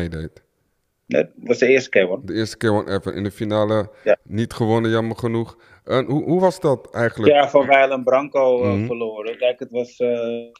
[1.08, 1.88] Dat was de eerste
[2.20, 2.24] K1.
[2.24, 3.14] De eerste K1 ever.
[3.14, 4.16] In de finale Ja.
[4.22, 5.58] niet gewonnen, jammer genoeg.
[5.84, 7.32] En hoe, hoe was dat eigenlijk?
[7.34, 8.86] Ja, van Weil en Branco eh, Mhm.
[8.86, 9.36] verloren.
[9.36, 9.96] Kijk, het was.
[9.96, 10.50] eh,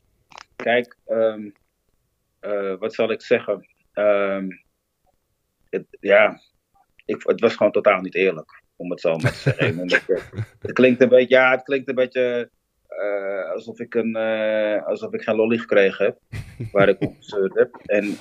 [0.56, 1.50] kijk, ehm,
[2.40, 3.68] eh, wat zal ik zeggen?
[3.92, 4.48] Ehm,
[5.70, 6.40] het, ja,
[7.04, 9.86] ik, het was gewoon totaal niet eerlijk, om het zo maar te zeggen.
[10.60, 12.50] Het klinkt een beetje, ja, het klinkt een beetje
[13.52, 14.16] alsof, ik een,
[14.84, 16.18] alsof ik geen lolly gekregen heb,
[16.72, 17.74] waar ik op gezeurd heb.
[17.84, 18.16] En,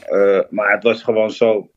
[0.50, 1.72] maar het was gewoon zo.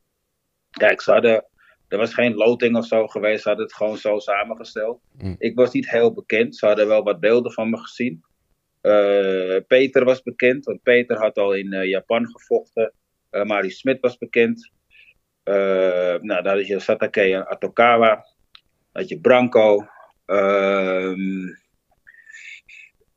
[0.70, 1.44] Kijk, ze hadden.
[1.88, 5.00] Er was geen loting of zo geweest, ze hadden het gewoon zo samengesteld.
[5.18, 5.35] Mm.
[5.38, 8.24] Ik was niet heel bekend, ze hadden wel wat beelden van me gezien.
[8.80, 12.92] Eh, Peter was bekend, want Peter had al in eh, Japan gevochten.
[13.30, 14.72] Eh Marie Smit was bekend.
[15.44, 18.26] Nou, daar had je Satake en Atokawa.
[18.92, 19.87] Had je Branco.
[20.26, 21.46] Ehm,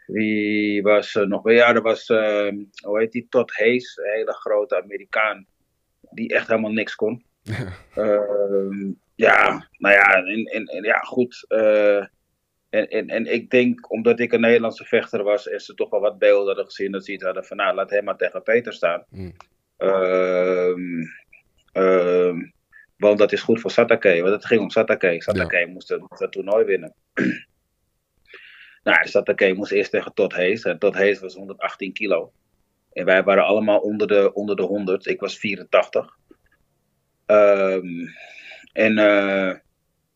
[0.05, 1.51] wie was er nog?
[1.51, 3.27] Ja, er was, hoe heet die?
[3.29, 5.47] Todd Hayes, een hele grote Amerikaan.
[6.11, 7.25] Die echt helemaal niks kon.
[7.93, 11.45] Ehm, ja, nou ja, en, en, en ja, goed.
[11.47, 12.05] eh,
[12.69, 15.99] en, en, en ik denk, omdat ik een Nederlandse vechter was en ze toch wel
[15.99, 18.73] wat beelden hadden gezien, dat ze iets hadden van, nou, laat hem maar tegen Peter
[18.73, 19.05] staan.
[19.09, 19.33] Mm.
[19.77, 21.03] Ehm,
[21.71, 22.41] ehm,
[22.97, 24.21] want dat is goed voor Satake.
[24.21, 25.15] Want het ging om Satake.
[25.21, 26.93] Satake moest, moest het toernooi winnen.
[28.83, 30.63] nou, Satake moest eerst tegen Todd Hayes.
[30.63, 32.31] En Todd Hayes was 118 kilo.
[32.93, 35.05] En wij waren allemaal onder de, onder de 100.
[35.05, 36.17] Ik was 84.
[37.33, 38.07] Ehm,
[38.73, 39.55] en eh,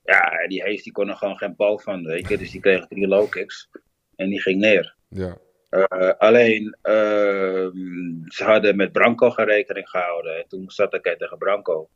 [0.04, 2.04] ja, die Hayes die kon er gewoon geen bal van.
[2.04, 2.38] Weet je?
[2.38, 3.70] Dus die kreeg drie low kicks.
[4.16, 4.96] En die ging neer.
[5.10, 5.38] Ja.
[5.70, 7.78] Eh, alleen, ehm,
[8.28, 10.38] ze hadden met Branco geen rekening gehouden.
[10.38, 11.90] En toen zat ik tegen Branco.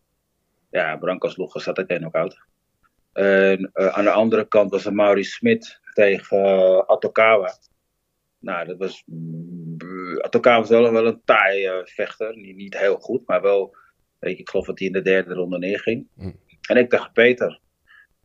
[0.69, 2.37] Ja, Branco sloeg Satake nog uit.
[3.13, 7.53] En eh, aan de andere kant was er Maurice Smit tegen Atokawa.
[8.39, 9.03] Nou, dat was.
[9.05, 12.37] mm, Atokawa was wel, wel een taai vechter.
[12.37, 13.75] Niet, niet heel goed, maar wel.
[14.21, 16.07] Weet je, ik geloof dat hij in de derde ronde neerging.
[16.15, 16.39] Mm.
[16.69, 17.59] En ik tegen Peter.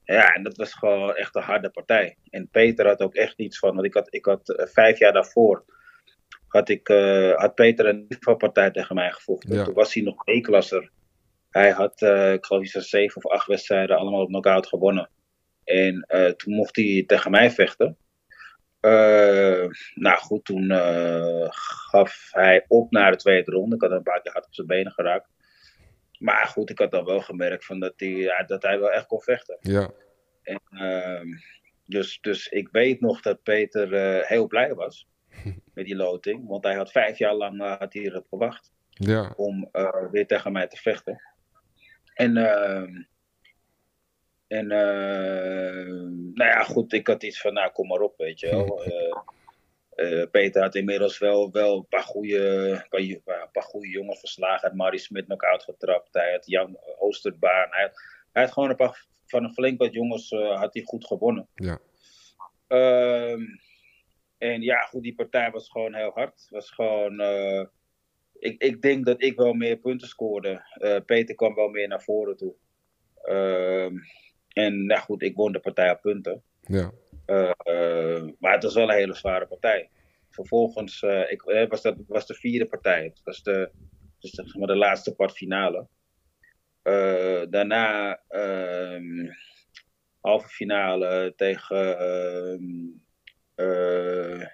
[0.05, 2.17] Ja, en dat was gewoon echt een harde partij.
[2.31, 3.75] En Peter had ook echt iets van.
[3.75, 5.65] Want ik had, ik had eh, vijf jaar daarvoor.
[6.49, 9.55] Had, ik, eh, had Peter een partij tegen mij gevochten.
[9.55, 9.65] Ja.
[9.65, 10.91] Toen was hij nog E-klasser.
[11.51, 15.11] Hij had, eh, ik geloof, iets van zeven of acht wedstrijden allemaal op knockout gewonnen.
[15.65, 16.07] En
[16.37, 17.97] toen mocht hij tegen mij vechten.
[19.95, 20.71] Nou goed, toen
[21.91, 23.75] gaf hij op naar de tweede ronde.
[23.75, 25.29] Ik had hem een paar keer hard op zijn benen geraakt.
[26.19, 29.07] Maar goed, ik had dan wel gemerkt van dat, hij, ja, dat hij wel echt
[29.07, 29.59] kon vechten.
[29.61, 29.91] Ja.
[30.43, 31.29] En, ehm,
[31.85, 35.09] dus, dus ik weet nog dat Peter eh, heel blij was
[35.75, 36.49] met die loting.
[36.49, 39.33] Want hij had vijf jaar lang eh, had hij erop gewacht Ja.
[39.37, 41.23] om eh, weer tegen mij te vechten.
[42.15, 43.03] En, ehm,
[44.47, 48.81] en nou ja, goed, ik had iets van, nou kom maar op, weet je wel.
[49.97, 52.87] Eh, Peter had inmiddels wel, wel een paar goede,
[53.25, 54.61] paar, een paar goede jongens verslagen.
[54.61, 56.09] Hij had Marie Smit nog uitgetrapt.
[56.13, 57.67] Hij had Jan Oosterbaan.
[57.71, 58.01] Hij had,
[58.33, 61.49] hij had gewoon een paar van een flink wat jongens eh, had hij goed gewonnen.
[61.55, 61.79] Ja.
[62.67, 63.43] Ehm,
[64.39, 66.47] en ja, goed, die partij was gewoon heel hard.
[66.51, 67.65] Was gewoon, eh,
[68.39, 70.63] ik, ik denk dat ik wel meer punten scoorde.
[71.07, 72.55] Peter kwam wel meer naar voren toe.
[73.23, 73.97] Ehm,
[74.49, 76.43] en nou goed, ik won de partij op punten.
[76.61, 76.93] Ja.
[77.27, 79.91] Eh, maar het was wel een hele zware partij.
[80.31, 83.05] Vervolgens eh, ik, eh, was dat was de vierde partij.
[83.05, 83.71] Het was de,
[84.19, 85.89] dus zeg maar de laatste kwartfinale.
[87.51, 89.31] Daarna ehm,
[90.21, 92.65] halve finale tegen, ehm,
[93.55, 94.47] eh,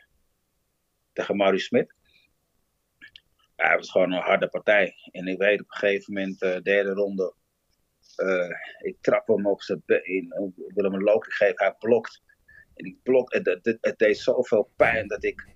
[1.13, 1.95] tegen Maurice Smit.
[3.57, 4.95] Ja, het was gewoon een harde partij.
[5.11, 7.35] En ik weet op een gegeven moment, derde ronde,
[8.17, 10.53] eh, ik trap hem op zijn been.
[10.67, 12.23] Ik wil hem een loopje geven, hij blokt.
[12.75, 15.47] En ik blok, het, het, het deed zoveel pijn dat ik,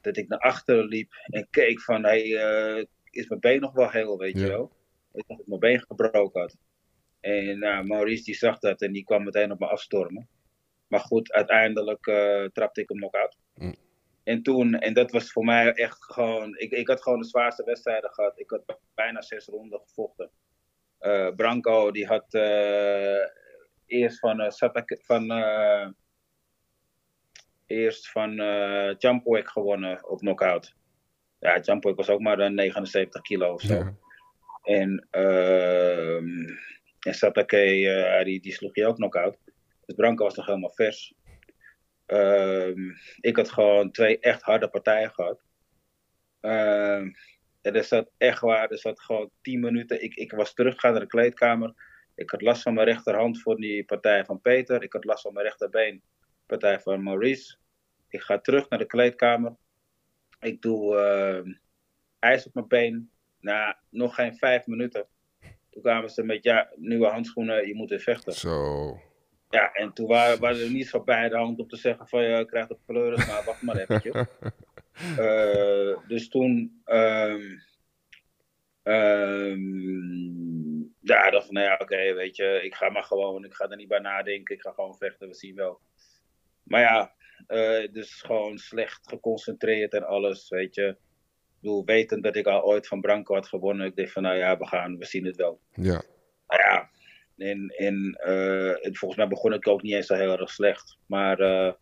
[0.00, 3.90] dat ik naar achteren liep en keek van, hey, eh, is mijn been nog wel
[3.90, 4.72] heel, weet je wel?
[5.12, 6.56] Ik dacht dat ik mijn been gebroken had.
[7.20, 10.28] En nou, Maurice die zag dat en die kwam meteen op me afstormen.
[10.86, 13.36] Maar goed, uiteindelijk eh, trapte ik hem nog uit.
[13.54, 13.74] Mm.
[14.24, 17.64] En toen, en dat was voor mij echt gewoon, ik, ik had gewoon de zwaarste
[17.64, 18.38] wedstrijden gehad.
[18.38, 20.30] Ik had bijna zes ronden gevochten.
[20.98, 22.34] Eh, Branco, die had
[23.86, 24.52] eerst van,
[24.88, 25.30] van,
[27.70, 30.74] eerst van eh Champwek gewonnen op knockout.
[31.38, 33.74] Ja, was ook maar een 79 kilo of zo.
[33.74, 33.94] Ja.
[34.62, 36.58] En, ehm
[37.00, 39.38] en Satake, eh, die, die sloeg je ook knock-out.
[39.86, 41.14] Dus Branco was nog helemaal vers.
[42.06, 45.42] Ehm, ik had gewoon twee echt harde partijen gehad.
[46.40, 47.10] Ehm,
[47.60, 50.02] en er zat echt waar, er zat gewoon 10 minuten.
[50.02, 51.74] Ik, ik was teruggegaan naar de kleedkamer.
[52.14, 54.82] Ik had last van mijn rechterhand voor die partij van Peter.
[54.82, 56.02] Ik had last van mijn rechterbeen,
[56.46, 57.56] partij van Maurice.
[58.10, 59.56] Ik ga terug naar de kleedkamer.
[60.40, 61.52] Ik doe ehm,
[62.18, 63.10] ijs op mijn been.
[63.40, 65.06] Na nog geen vijf minuten.
[65.70, 68.32] Toen kwamen ze met, ja, nieuwe handschoenen, je moet weer vechten.
[68.32, 68.98] Zo.
[69.48, 72.22] Ja, en toen waren, waren er niet zo bij de hand om te zeggen van,
[72.22, 74.14] je krijgt een pleuris, maar wacht maar eventjes.
[75.16, 77.58] Eh, dus toen, ehm
[78.82, 79.60] ehm,
[81.00, 83.68] ja, ik dacht van, nou ja, oké, weet je, ik ga maar gewoon, ik ga
[83.68, 85.80] er niet bij nadenken, ik ga gewoon vechten, we zien wel.
[86.62, 87.14] Maar ja,
[87.50, 90.86] eh, dus gewoon slecht geconcentreerd en alles, weet je.
[90.86, 94.36] Ik bedoel, wetend dat ik al ooit van Branco had gewonnen, ik dacht van, nou
[94.36, 95.60] ja, we gaan, we zien het wel.
[95.74, 96.02] Ja.
[96.46, 96.90] Nou ja,
[97.36, 100.98] en, en eh, volgens mij begon ik ook niet eens zo heel erg slecht.
[101.06, 101.72] Maar eh,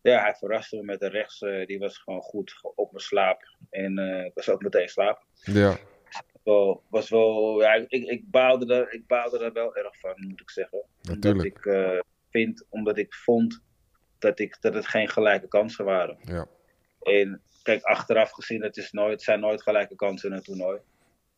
[0.00, 1.38] ja, hij verraste me met de rechts.
[1.66, 3.42] die was gewoon goed op mijn slaap.
[3.70, 5.24] En ik was ook meteen slaap.
[5.44, 5.78] Ja.
[6.42, 10.40] Wel, was wel, ja, ik, ik, baalde er, ik baalde er wel erg van, moet
[10.40, 10.78] ik zeggen.
[10.78, 11.56] Omdat Natuurlijk.
[11.56, 11.98] ik, eh,
[12.30, 13.62] vind, omdat ik vond
[14.20, 16.18] dat, ik, dat het geen gelijke kansen waren.
[16.22, 16.46] Ja.
[17.02, 20.78] En kijk, achteraf gezien, het, is nooit, zijn nooit gelijke kansen in een toernooi.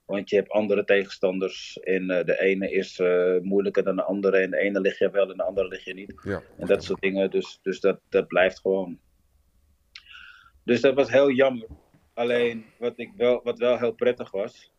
[0.05, 1.81] Want je hebt andere tegenstanders.
[1.81, 4.39] En eh, de ene is eh, moeilijker dan de andere.
[4.39, 6.21] En de ene lig je wel en de andere lig je niet.
[6.23, 6.43] Ja.
[6.59, 7.31] En dat soort dingen.
[7.31, 8.99] Dus, dus dat, dat blijft gewoon.
[10.65, 11.69] Dus dat was heel jammer.
[12.15, 14.72] Alleen wat, ik wel, wat wel heel prettig was,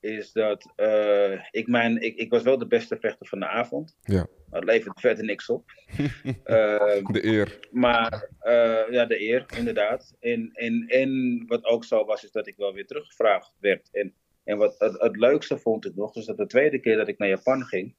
[0.00, 3.96] is dat eh, ik, mijn, ik, ik was wel de beste vechter van de avond.
[4.02, 5.70] Ja, Maar het levert verder niks op.
[6.44, 7.68] Ehm, de eer.
[7.70, 10.16] maar eh, ja, de eer, inderdaad.
[10.20, 13.88] En, en, en wat ook zo was, is dat ik wel weer teruggevraagd werd.
[13.92, 17.08] En, en wat het, het leukste vond ik nog, is dat de tweede keer dat
[17.08, 17.94] ik naar Japan ging,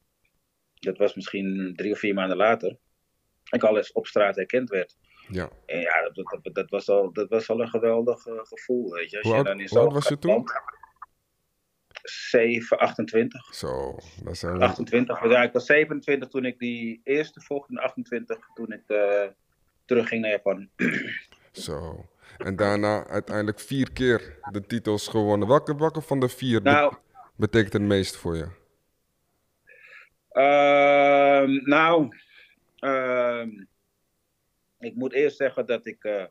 [0.74, 2.76] dat was misschien drie of vier maanden later,
[3.50, 4.96] ik al eens op straat herkend werd.
[5.28, 5.50] Ja.
[5.66, 9.10] En ja, dat, dat, dat, was, al, dat was al een geweldig eh, gevoel, weet
[9.10, 9.16] je.
[9.18, 10.52] Als Hoe je dan in zo'n was je land-
[12.02, 13.54] 7, 28.
[13.54, 14.64] Zo, dat zijn we.
[14.64, 15.20] 28.
[15.20, 19.28] Want Ja, ik was 27 toen ik die eerste vocht en 28 toen ik eh,
[19.84, 20.68] terugging naar Japan.
[21.52, 22.06] Zo.
[22.38, 25.48] En daarna uiteindelijk vier keer de titels gewonnen.
[25.48, 26.94] Welke, welke van de vier Nou,
[27.36, 28.48] betekent het meest voor je?
[30.28, 32.16] Ehm, nou,
[32.78, 33.48] ehm,
[34.78, 36.24] ik moet eerst zeggen dat ik eh,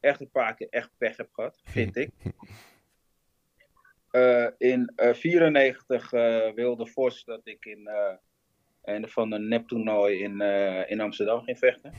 [0.00, 2.10] echt een paar keer echt pech heb gehad, vind ik.
[4.10, 6.10] Eh, in 1994
[6.54, 8.14] wilde Vos dat ik in eh,
[8.94, 11.92] een van een neptoernooi in, eh, in Amsterdam ging vechten.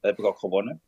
[0.00, 0.80] Dat heb ik ook gewonnen.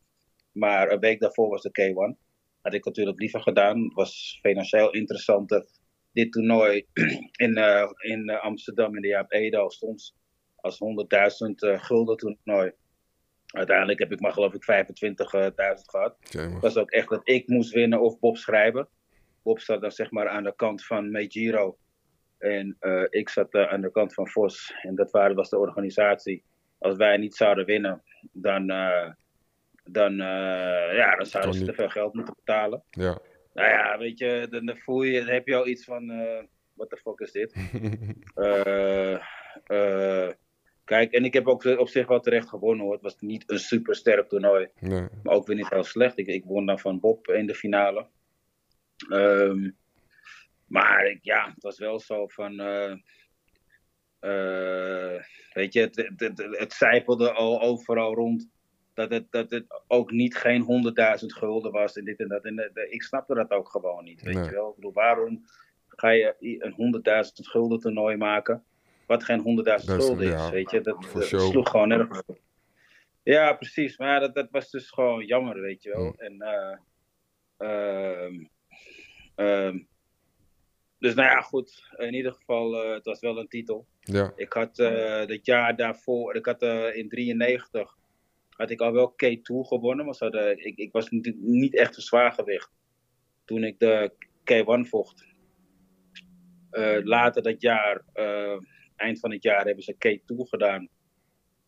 [0.53, 2.19] Maar een week daarvoor was de K1.
[2.63, 3.83] Had ik natuurlijk liever gedaan.
[3.83, 5.67] Het was financieel interessanter.
[6.13, 6.87] Dit toernooi
[7.45, 10.15] in, eh, in eh, Amsterdam in de Jaap Edel stond
[10.57, 12.73] als 100.000 eh, gulden toernooi.
[13.47, 16.17] Uiteindelijk heb ik maar geloof ik 25.000 gehad.
[16.21, 18.89] Het was ook echt dat ik moest winnen of Bob schrijven.
[19.43, 21.77] Bob zat dan zeg maar aan de kant van Meijiro.
[22.39, 24.75] En eh, ik zat aan de kant van Vos.
[24.83, 26.45] En dat waren, was de organisatie.
[26.79, 28.03] Als wij niet zouden winnen,
[28.33, 29.11] dan, eh,
[29.85, 32.85] dan, eh, ja, dan zouden ze te veel geld moeten betalen.
[32.91, 33.19] Ja.
[33.55, 36.43] Nou ja, weet je, dan, dan voel je, dan heb je al iets van, eh
[36.75, 37.55] what the fuck is dit?
[40.85, 42.93] Kijk, en ik heb ook op zich wel terecht gewonnen hoor.
[42.93, 44.69] Het was niet een super sterk toernooi.
[44.81, 45.09] nee.
[45.23, 46.19] Maar ook weer niet heel slecht.
[46.19, 48.07] Ik, ik won dan van Bob in de finale.
[49.09, 49.71] Ehm,
[50.67, 52.61] maar ik, ja, het was wel zo van.
[52.61, 52.93] eh,
[54.19, 58.49] eh, weet je, het, het, het, het zijpelde al overal rond.
[58.95, 60.63] Dat het, dat het ook niet geen
[61.21, 62.45] 100.000 gulden was en dit en dat.
[62.45, 64.23] En eh, de- ik snapte dat ook gewoon niet.
[64.23, 64.45] Weet Nee.
[64.45, 64.69] je wel?
[64.69, 65.45] Ik bedoel, waarom
[65.89, 68.65] ga je een 100.000 gulden toernooi maken?
[69.07, 70.33] Wat geen 100.000 Dat is- gulden is.
[70.33, 72.39] ja, weet je, dat, sloeg gewoon nergens op.
[73.23, 73.99] Ja, precies.
[73.99, 76.03] Maar dat, dat was dus gewoon jammer, weet je wel.
[76.03, 76.15] Hmm.
[76.19, 76.41] En,
[77.57, 78.49] eh,
[79.47, 79.79] ehm,
[80.99, 81.95] dus nou ja, goed.
[81.97, 83.87] In ieder geval, eh, het was wel een titel.
[84.01, 84.33] Ja.
[84.37, 87.97] Ik had eh het jaar daarvoor, ik had eh, in 93,
[88.49, 90.05] had ik al wel K2 gewonnen.
[90.05, 92.71] Maar hadden, ik, ik was natuurlijk niet echt een zwaargewicht
[93.45, 94.13] toen ik de
[94.45, 95.27] K1 vocht.
[96.71, 98.57] Eh, later dat jaar, eh,
[98.97, 100.89] eind van het jaar, hebben ze K2 gedaan.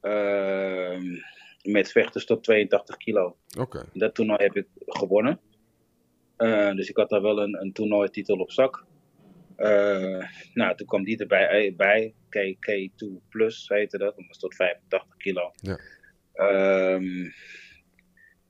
[0.00, 1.04] Ehm,
[1.62, 3.36] met vechters tot 82 kilo.
[3.58, 3.84] Oké.
[3.92, 5.40] Dat toernooi heb ik gewonnen.
[6.36, 8.84] Eh, dus ik had daar wel een, een toernooititel op zak.
[9.56, 12.14] Eh, nou, toen kwam die erbij eh, bij.
[12.28, 14.16] K, K2 Plus heette dat.
[14.16, 15.52] Dat was tot 85 kilo.
[15.54, 15.78] Ja.
[16.32, 17.30] Ehm,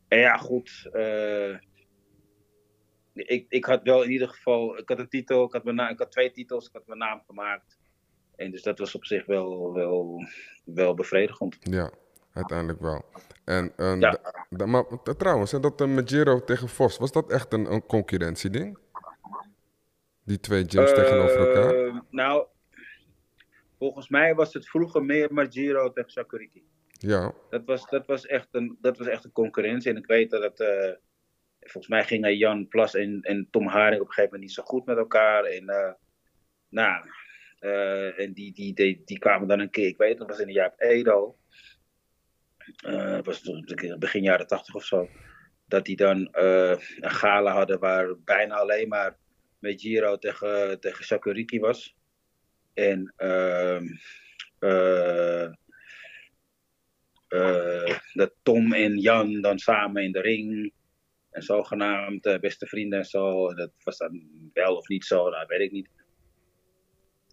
[0.09, 0.91] en ja, goed.
[3.15, 4.79] ik, ik had wel in ieder geval...
[4.79, 6.99] Ik had een titel, ik had, mijn naam, ik had twee titels, ik had mijn
[6.99, 7.79] naam gemaakt.
[8.37, 10.27] En dus dat was op zich wel, wel,
[10.65, 11.57] wel bevredigend.
[11.61, 11.93] Ja,
[12.35, 13.05] uiteindelijk wel.
[13.45, 14.11] En, eh, Ja.
[14.11, 14.85] da- da- maar
[15.17, 15.87] trouwens, dat uh,
[16.45, 18.79] tegen Vos, was dat echt een, een concurrentieding?
[20.25, 21.75] Die twee gyms tegenover elkaar?
[21.75, 22.47] Eh, Nou,
[23.79, 26.63] volgens mij was het vroeger meer Majiro tegen Sakuriki.
[26.89, 29.91] Ja, Dat was, dat, was echt een, dat was echt een concurrentie.
[29.91, 30.61] En ik weet dat het.
[30.61, 30.93] eh,
[31.61, 34.63] volgens mij gingen Jan Plas en, en Tom Haring op een gegeven moment niet zo
[34.63, 35.45] goed met elkaar.
[35.45, 35.93] En, eh,
[36.69, 37.05] nou,
[37.59, 39.87] eh, en die, die, die, die kwamen dan een keer.
[39.87, 41.37] Ik weet, dat was in de jaar Edo.
[42.77, 43.43] Het was
[43.99, 45.09] begin jaren tachtig of zo.
[45.67, 49.17] Dat die dan eh, een gala hadden waar bijna alleen maar
[49.59, 51.97] Mejiro tegen, tegen Sakuriki was.
[52.75, 53.87] En ehm,
[54.59, 55.53] eh,
[58.13, 60.73] dat Tom en Jan dan samen in de ring.
[61.31, 63.55] En zogenaamd beste vrienden en zo.
[63.55, 65.89] Dat was dan wel of niet zo, dat weet ik niet.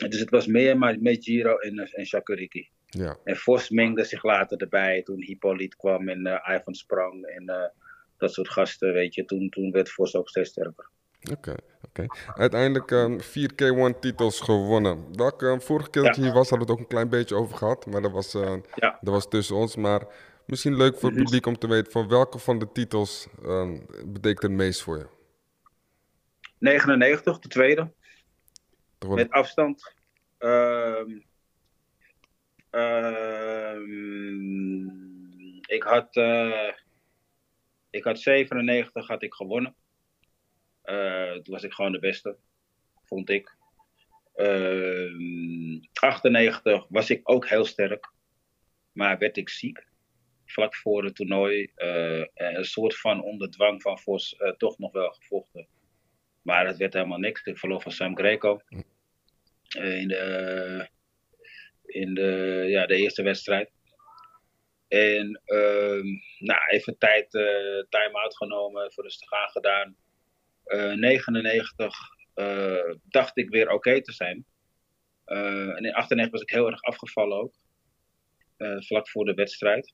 [0.09, 2.69] Dus het was meer maar met Giro en, en Shakuriki.
[2.91, 3.17] Ja.
[3.23, 7.69] En Vos mengde zich later erbij toen Hippolyte kwam en eh, Ivan Sprang en eh,
[8.17, 9.25] dat soort gasten, weet je.
[9.25, 10.89] Toen, toen werd Vos ook steeds sterker.
[11.31, 12.05] Oké, oké.
[12.35, 15.05] Uiteindelijk eh, vier K1-titels gewonnen.
[15.15, 16.27] Welke, eh, vorige keer dat je Ja.
[16.27, 17.85] hier was, hadden we het ook een klein beetje over gehad.
[17.85, 18.97] Maar dat was, eh, Ja.
[19.01, 19.75] dat was tussen ons.
[19.75, 20.01] Maar
[20.45, 21.23] misschien leuk voor het Mhm.
[21.23, 23.71] publiek om te weten van welke van de titels eh,
[24.05, 25.07] betekent het meest voor je.
[26.57, 27.91] 99, de tweede.
[29.07, 29.93] Met afstand.
[30.37, 31.19] Ehm, ehm,
[35.65, 36.15] ik had.
[36.15, 36.73] eh,
[37.89, 39.75] ik had 97 had ik gewonnen.
[40.81, 42.37] Eh, toen was ik gewoon de beste,
[43.03, 43.55] vond ik.
[44.35, 48.11] Ehm 98 was ik ook heel sterk,
[48.91, 49.89] maar werd ik ziek.
[50.45, 51.71] Vlak voor het toernooi.
[51.75, 55.67] eh, een soort van onder dwang van Vos toch nog wel gevochten.
[56.41, 57.43] Maar het werd helemaal niks.
[57.43, 58.59] Ik verloor van Sam Greco.
[59.69, 60.89] Eh, in de,
[61.93, 63.71] in de, ja, de eerste wedstrijd.
[64.87, 66.05] En ehm,
[66.39, 69.95] nou, even tijd, eh time-out genomen, even rustig aangedaan.
[70.63, 71.95] Eh 99
[72.33, 74.45] eh, dacht ik weer oké te zijn.
[75.25, 77.53] Eh, en in 98 was ik heel erg afgevallen ook.
[78.57, 79.93] Eh, vlak voor de wedstrijd.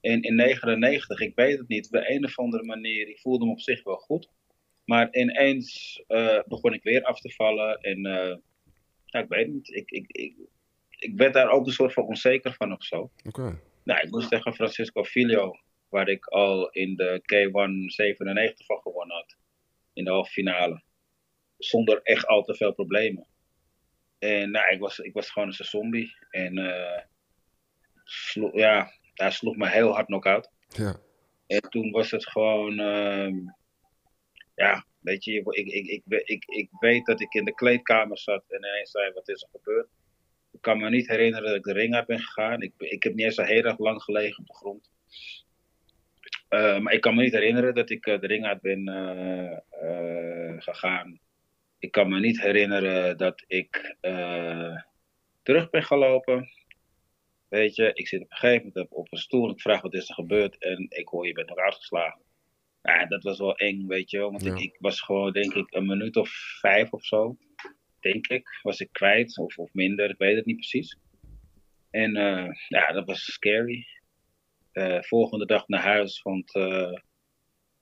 [0.00, 3.44] En in 99, ik weet het niet, op de een of andere manier, ik voelde
[3.44, 4.28] me op zich wel goed.
[4.84, 7.78] Maar ineens eh, begon ik weer af te vallen.
[7.80, 8.00] En
[9.04, 10.36] ja, ik weet niet, ik, ik, ik,
[11.04, 13.10] ik werd daar ook een soort van onzeker van of zo.
[13.26, 13.60] Oké.
[13.84, 15.52] Nou, ik moest tegen Francisco Filio,
[15.88, 19.36] waar ik al in de K1 97 van gewonnen had.
[19.92, 20.82] In de halve finale.
[21.58, 23.26] Zonder echt al te veel problemen.
[24.18, 26.16] En nou, ik was, ik was gewoon een zombie.
[26.30, 27.02] En eh,
[28.04, 30.50] slo- ja, hij sloeg me heel hard knock-out.
[30.68, 30.96] Ja.
[31.46, 33.34] En toen was het gewoon, ehm,
[34.54, 38.18] ja, weet je, ik, ik, ik, ik, ik, ik weet dat ik in de kleedkamer
[38.18, 39.88] zat en ineens zei, wat is er gebeurd?
[40.64, 42.62] Ik kan me niet herinneren dat ik de ring uit ben gegaan.
[42.62, 44.90] Ik, ik heb niet eens zo heel erg lang gelegen op de grond.
[46.48, 50.62] Eh, maar ik kan me niet herinneren dat ik eh, de ring uit ben eh,
[50.62, 51.18] gegaan.
[51.78, 53.96] Ik kan me niet herinneren dat ik
[55.42, 56.48] terug ben gelopen.
[57.48, 59.50] Weet je, ik zit op een gegeven moment op een stoel.
[59.50, 60.58] Ik vraag wat is er gebeurd.
[60.58, 62.20] En ik hoor je bent nog uitgeslagen.
[62.82, 64.30] Ja, dat was wel eng, weet je wel.
[64.30, 64.54] Want Ja.
[64.54, 67.36] ik, ik was gewoon, denk ik, een minuut of vijf of zo.
[68.04, 68.58] Denk ik.
[68.62, 69.38] Was ik kwijt.
[69.38, 70.10] Of, of minder.
[70.10, 70.98] Ik weet het niet precies.
[71.90, 73.86] En eh, ja, dat was scary.
[74.72, 76.22] Eh, volgende dag naar huis.
[76.22, 76.92] Want eh,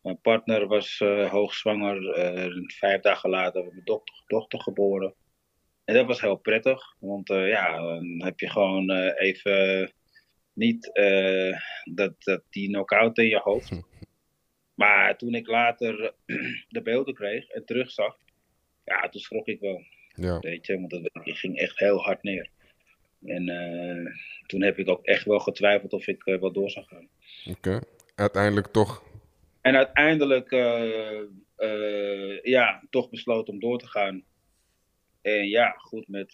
[0.00, 2.14] mijn partner was hoogzwanger.
[2.66, 5.14] Vijf dagen later werd mijn dochter, dochter geboren.
[5.84, 6.96] En dat was heel prettig.
[6.98, 9.92] Want ja, dan heb je gewoon even
[10.52, 10.90] niet
[11.84, 13.80] dat, dat die knock-out in je hoofd.
[14.74, 16.14] Maar toen ik later
[16.68, 18.16] de beelden kreeg en terugzag,
[18.84, 19.82] ja, toen schrok ik wel.
[20.14, 20.38] Ja.
[20.38, 22.50] Weet je, want dat, ik ging echt heel hard neer.
[23.24, 24.12] En eh,
[24.46, 27.08] toen heb ik ook echt wel getwijfeld of ik eh, wel door zou gaan.
[27.50, 27.80] Oké.
[28.14, 29.02] Uiteindelijk toch.
[29.60, 34.24] En uiteindelijk, eh, ja, toch besloten om door te gaan.
[35.22, 36.32] En ja, goed, met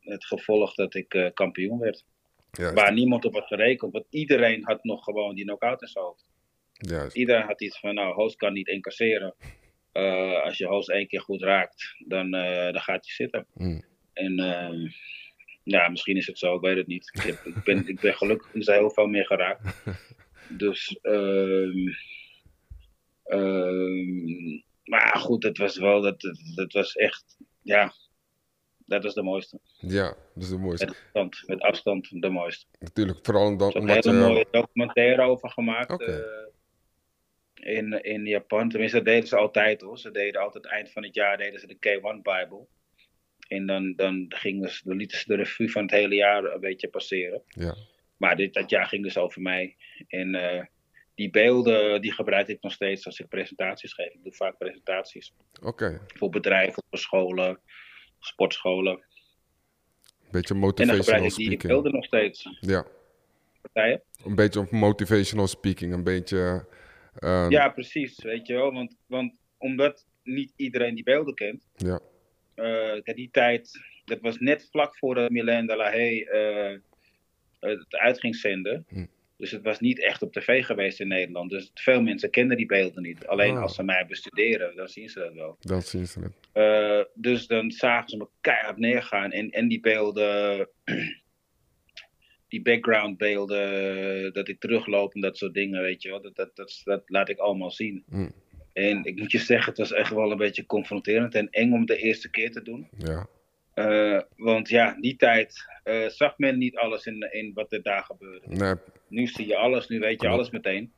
[0.00, 2.04] het gevolg dat ik kampioen werd.
[2.50, 2.74] Juist.
[2.74, 6.24] Waar niemand op had gerekend, want iedereen had nog gewoon die knock-out in zijn hoofd.
[6.72, 7.16] Juist.
[7.16, 9.34] Iedereen had iets van, nou, host kan niet incasseren.
[9.94, 13.46] Eh, als je host één keer goed raakt, dan, eh, dan gaat hij zitten.
[13.54, 13.84] Mm.
[14.12, 14.90] En eh,
[15.62, 17.10] ja, misschien is het zo, ik weet het niet.
[17.12, 19.62] Ik, heb, ik, ben, ik ben gelukkig niet zo heel veel meer geraakt.
[20.48, 21.88] Dus, ehm
[23.24, 27.92] ehm, maar goed, het was wel, dat, dat, dat was echt, ja,
[28.86, 29.58] dat was de mooiste.
[29.78, 30.86] Ja, dat is het mooiste.
[30.86, 32.66] Met afstand, met afstand de mooiste.
[32.78, 34.18] Natuurlijk, vooral dan, Er is een je...
[34.18, 36.04] hele mooie documentaire over gemaakt.
[37.64, 38.68] In, in Japan.
[38.68, 39.98] Tenminste, dat deden ze altijd hoor.
[39.98, 42.66] Ze deden altijd eind van het jaar deden ze de K1 Bible.
[43.48, 46.60] En dan, dan, gingen ze, dan lieten ze de revue van het hele jaar een
[46.60, 47.42] beetje passeren.
[47.46, 47.74] Ja.
[48.16, 49.76] Maar dit, dat jaar ging dus over mij.
[50.08, 50.64] En eh,
[51.14, 54.12] die beelden die gebruik ik nog steeds als ik presentaties geef.
[54.12, 56.00] Ik doe vaak presentaties Oké.
[56.06, 57.60] voor bedrijven, voor scholen,
[58.18, 59.04] sportscholen.
[60.30, 61.72] Beetje En dan gebruik motivational ik die speaking.
[61.72, 62.58] beelden nog steeds.
[62.60, 62.86] Ja.
[63.60, 64.02] Partijen.
[64.24, 65.92] Een beetje motivational speaking.
[65.92, 66.66] Een beetje...
[67.18, 68.22] eh, Ja, precies.
[68.22, 68.72] Weet je wel.
[68.72, 71.66] Want, want omdat niet iedereen die beelden kent.
[71.76, 72.00] Ja.
[72.54, 76.78] eh, die tijd, dat was net vlak voordat Milan de la Haye eh,
[77.70, 78.86] het uit ging zenden.
[78.88, 79.04] Hm.
[79.36, 81.50] Dus het was niet echt op tv geweest in Nederland.
[81.50, 83.26] Dus veel mensen kenden die beelden niet.
[83.26, 85.56] Alleen als ze mij bestuderen, dan zien ze dat wel.
[85.60, 86.32] Dan zien ze het.
[86.52, 89.30] Eh, dus dan zagen ze me keihard neergaan.
[89.30, 90.68] En, en die beelden,
[92.54, 96.20] die backgroundbeelden, dat ik terugloop en dat soort dingen, weet je wel.
[96.22, 98.04] Dat, dat, dat, dat laat ik allemaal zien.
[98.06, 98.32] Mm.
[98.72, 101.86] En ik moet je zeggen, het was echt wel een beetje confronterend en eng om
[101.86, 102.88] de eerste keer te doen.
[102.98, 103.26] Ja.
[103.74, 108.02] Eh, want ja, die tijd eh, zag men niet alles in, in wat er daar
[108.04, 108.46] gebeurde.
[108.48, 108.74] Nee,
[109.08, 110.92] Nu zie je alles, nu weet je alles meteen.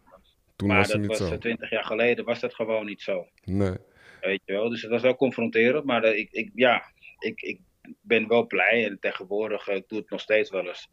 [0.57, 1.35] toen maar was het dat niet was zo.
[1.35, 3.29] eh, twintig jaar geleden, was dat gewoon niet zo.
[3.45, 3.77] Nee.
[4.21, 4.69] Weet je wel?
[4.69, 6.83] Dus het was wel confronterend, maar eh, ik, ik, ja,
[7.19, 7.61] ik, ik
[8.01, 10.89] ben wel blij en tegenwoordig eh, ik doe het nog steeds wel eens.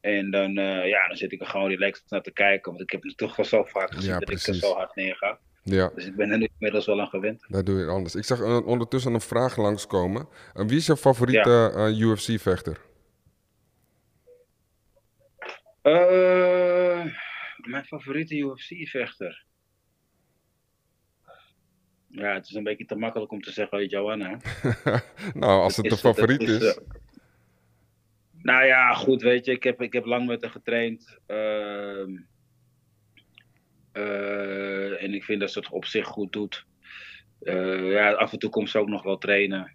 [0.00, 2.90] En dan, eh, ja, dan zit ik er gewoon relaxed naar te kijken, want ik
[2.90, 5.38] heb het toch wel zo vaak gezien Ja, dat ik er zo hard neerga.
[5.62, 7.44] Ja, Dus ik ben er nu inmiddels wel aan gewend.
[7.48, 8.14] dat doe je anders.
[8.14, 10.28] Ik zag ondertussen een vraag langskomen.
[10.54, 12.80] Uh, wie is jouw favoriete eh, UFC-vechter?
[15.82, 17.04] Eh,
[17.56, 19.44] mijn favoriete UFC-vechter.
[22.10, 24.38] Ja, het is een beetje te makkelijk om te zeggen Johanna.
[25.34, 26.78] nou, als het de favoriet het is, is.
[28.48, 31.18] Nou ja, goed, weet je, ik heb, ik heb lang met haar getraind.
[31.26, 32.16] ehm,
[33.92, 36.66] eh, en ik vind dat ze het op zich goed doet.
[37.40, 39.72] Eh, ja, af en toe komt ze ook nog wel trainen.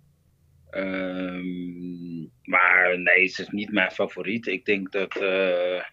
[0.69, 4.47] Ehm, maar nee, ze is niet mijn favoriet.
[4.47, 5.84] Ik denk dat eh,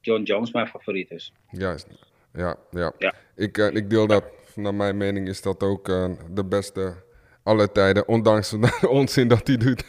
[0.00, 1.32] John Jones mijn favoriet is.
[1.50, 1.86] Juist.
[2.32, 2.92] Ja, ja.
[2.98, 3.14] Ja.
[3.36, 4.24] Ik, ik deel dat.
[4.54, 5.86] Naar mijn mening is dat ook
[6.30, 7.04] de beste
[7.42, 8.08] alle tijden.
[8.08, 9.84] Ondanks de onzin dat hij doet.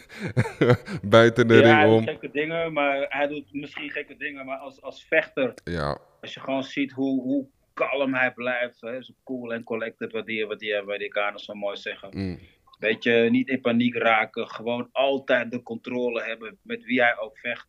[1.03, 2.03] Buiten de ja, hij ring doet om.
[2.05, 4.45] gekke dingen, maar hij doet misschien gekke dingen.
[4.45, 9.03] Maar als, als vechter Ja, Als je gewoon ziet hoe, hoe kalm hij blijft, hè,
[9.03, 12.09] zo cool en collected, wat die, wat die Amerikanen zo mooi zeggen.
[12.11, 12.39] mm,
[12.79, 17.37] Weet je, niet in paniek raken, gewoon altijd de controle hebben met wie hij ook
[17.37, 17.67] vecht.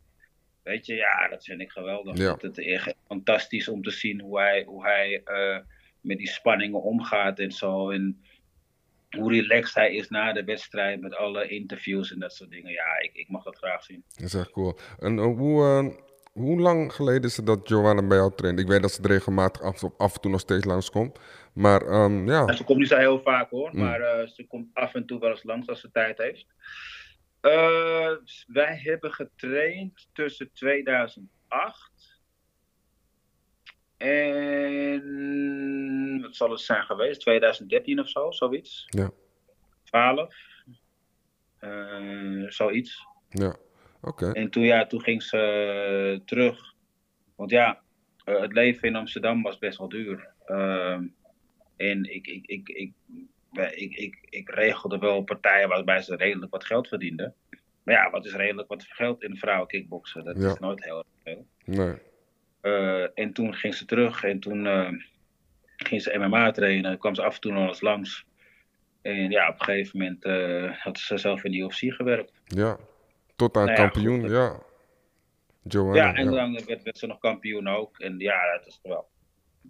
[0.63, 2.17] Weet je, ja, dat vind ik geweldig.
[2.17, 2.37] Ja.
[2.41, 5.59] Het, is echt fantastisch om te zien hoe hij, hoe hij eh,
[6.01, 7.91] met die spanningen omgaat en zo.
[7.91, 8.23] En
[9.15, 12.73] hoe relaxed hij is na de wedstrijd met alle interviews en dat soort dingen.
[12.73, 14.05] Ja, ik, ik mag dat graag zien.
[14.15, 14.79] dat is echt cool.
[14.99, 15.87] En eh, hoe, eh,
[16.33, 18.59] hoe lang geleden is het dat Joanna bij jou traint?
[18.59, 21.19] Ik weet dat ze er regelmatig af, af en toe nog steeds langskomt.
[21.55, 23.81] Maar ehm, ja, En ze komt niet zo heel vaak hoor, Mm.
[23.81, 26.47] maar eh, ze komt af en toe wel eens langs als ze tijd heeft.
[28.47, 31.91] Wij hebben getraind tussen 2008
[34.05, 35.03] en
[36.23, 37.21] wat zal het zijn geweest?
[37.21, 38.85] 2013 of zo, zoiets.
[38.87, 39.11] Ja.
[39.85, 40.35] 12.
[41.59, 43.07] Eh, zoiets.
[43.29, 43.57] ja.
[44.03, 44.31] Oké.
[44.33, 46.75] En toen, ja, toen ging ze eh, terug.
[47.37, 47.83] Want ja,
[48.25, 50.29] eh, het leven in Amsterdam was best wel duur.
[50.47, 51.07] Ehm,
[51.77, 52.93] en ik, ik, ik, ik,
[53.75, 57.35] ik, ik, ik regelde wel partijen waarbij ze redelijk wat geld verdienden.
[57.83, 60.25] Maar ja, wat is redelijk wat geld in vrouwen kickboksen?
[60.25, 60.49] Dat Ja.
[60.53, 61.47] is nooit heel erg veel.
[61.65, 61.95] Nee.
[62.65, 64.89] Eh, en toen ging ze terug en toen eh,
[65.77, 66.99] ging ze MMA trainen.
[66.99, 68.25] kwam ze af en toe nog eens langs.
[69.03, 72.33] En ja, op een gegeven moment eh, had ze zelf in de UFC gewerkt.
[72.45, 72.79] Ja.
[73.37, 74.31] Tot aan Nou ja, kampioen, goed.
[74.31, 74.63] ja.
[75.63, 75.95] Joanna.
[75.95, 76.31] Ja, en ja.
[76.31, 77.99] dan werd, werd ze nog kampioen ook.
[77.99, 79.09] En ja, dat is wel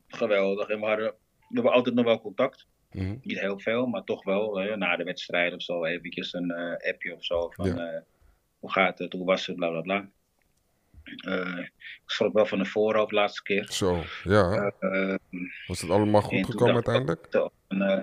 [0.08, 0.68] geweldig.
[0.68, 1.06] En we, hadden,
[1.38, 2.66] we hebben altijd nog wel contact.
[2.92, 3.16] Mhm.
[3.22, 4.58] Niet heel veel, maar toch wel.
[4.58, 6.52] Hè, na de wedstrijd of zo eventjes een
[6.88, 7.50] appje of zo.
[7.50, 8.04] Van Ja.
[8.58, 10.08] hoe gaat het, hoe was het, bla bla bla.
[11.04, 13.66] Eh, ik schrok wel van de voorhoofd de laatste keer.
[13.72, 14.72] Zo, ja.
[14.78, 15.14] Eh,
[15.66, 17.26] Was het allemaal goed gekomen ook uiteindelijk?
[17.68, 18.00] eh,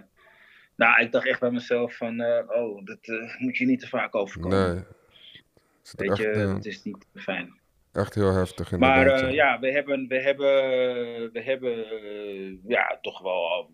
[0.75, 2.99] nou, ik dacht echt bij mezelf van, oh, dat
[3.37, 4.73] moet je niet te vaak overkomen.
[4.75, 4.83] Nee.
[5.83, 7.59] Is Weet echt, je, het is niet fijn.
[7.91, 9.21] echt heel heftig Maar inderdaad.
[9.29, 10.47] eh, ja, we hebben, we hebben,
[11.31, 13.71] we hebben ja, toch wel,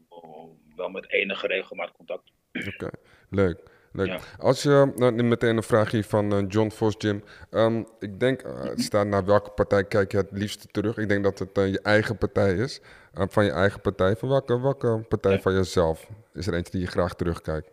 [0.75, 2.31] wel met enige regelmaat contact.
[2.67, 2.89] Oké,
[3.29, 3.59] leuk.
[3.97, 4.07] Leuk.
[4.07, 4.19] Ja.
[4.39, 7.23] Als je, nou, meteen een vraag hier van eh, John Vos Jim.
[7.49, 10.97] Ehm, ik denk, eh, het staat naar welke partij kijk je het liefste terug?
[10.97, 12.81] Ik denk dat het eh, je eigen partij is.
[13.13, 14.15] Van je eigen partij.
[14.15, 15.39] Van welke, welke partij Ja.
[15.39, 17.71] van jezelf is er eentje die je graag terugkijkt?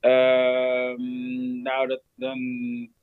[0.00, 2.38] Ehm, nou, dat, dan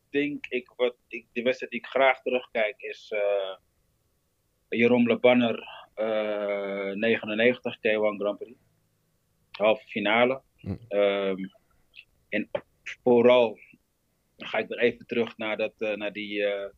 [0.10, 3.14] denk ik, wat ik, de wedstrijd die ik graag terugkijk is
[4.70, 5.64] Jeroen Le Banner
[5.96, 8.58] eh 99 K1 Grand Prix.
[9.52, 10.42] Halve finale.
[10.66, 10.76] Hm.
[10.88, 11.48] Ehm,
[12.30, 12.50] en
[13.04, 13.58] vooral
[14.36, 16.70] dan ga ik weer even terug naar, dat, eh, naar, die, eh,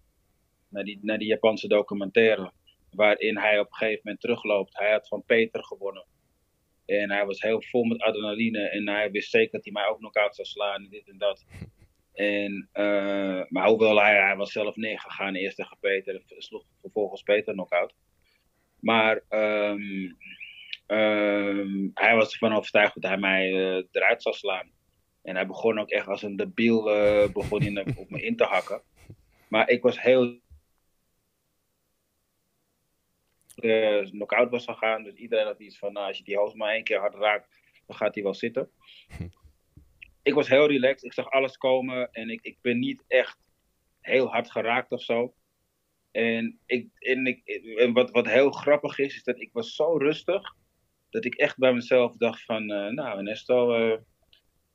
[0.70, 2.52] naar, die, naar die Japanse documentaire.
[2.92, 4.78] Waarin hij op een gegeven moment terugloopt.
[4.78, 6.06] Hij had van Peter gewonnen.
[6.86, 8.70] En hij was heel vol met adrenaline.
[8.70, 10.84] En hij wist zeker dat hij mij ook knock-out zou slaan.
[10.84, 11.46] En dit en dat.
[12.14, 16.22] En, eh, maar hoewel hij, hij was zelf neergegaan eerst tegen Peter.
[16.38, 17.94] Sloeg vervolgens Peter knock-out.
[18.80, 20.12] Maar ehm,
[20.88, 24.72] ehm, hij was ervan overtuigd dat hij mij eh, eruit zou slaan.
[25.22, 28.44] En hij begon ook echt als een debiel eh, begon in, op me in te
[28.44, 28.82] hakken.
[29.48, 30.40] Maar ik was heel
[33.56, 35.04] uh, knock-out was gegaan.
[35.04, 37.60] Dus iedereen had iets van, nou, als je die hoofd maar één keer hard raakt,
[37.86, 38.72] dan gaat hij wel zitten.
[40.24, 41.04] ik was heel relaxed.
[41.04, 43.38] Ik zag alles komen en ik, ik ben niet echt
[44.02, 45.34] heel hard geraakt of zo.
[46.12, 49.98] En, ik, en, ik, en wat, wat heel grappig is, is dat ik was zo
[49.98, 50.56] rustig,
[51.10, 53.98] dat ik echt bij mezelf dacht van, uh, nou Ernesto, uh,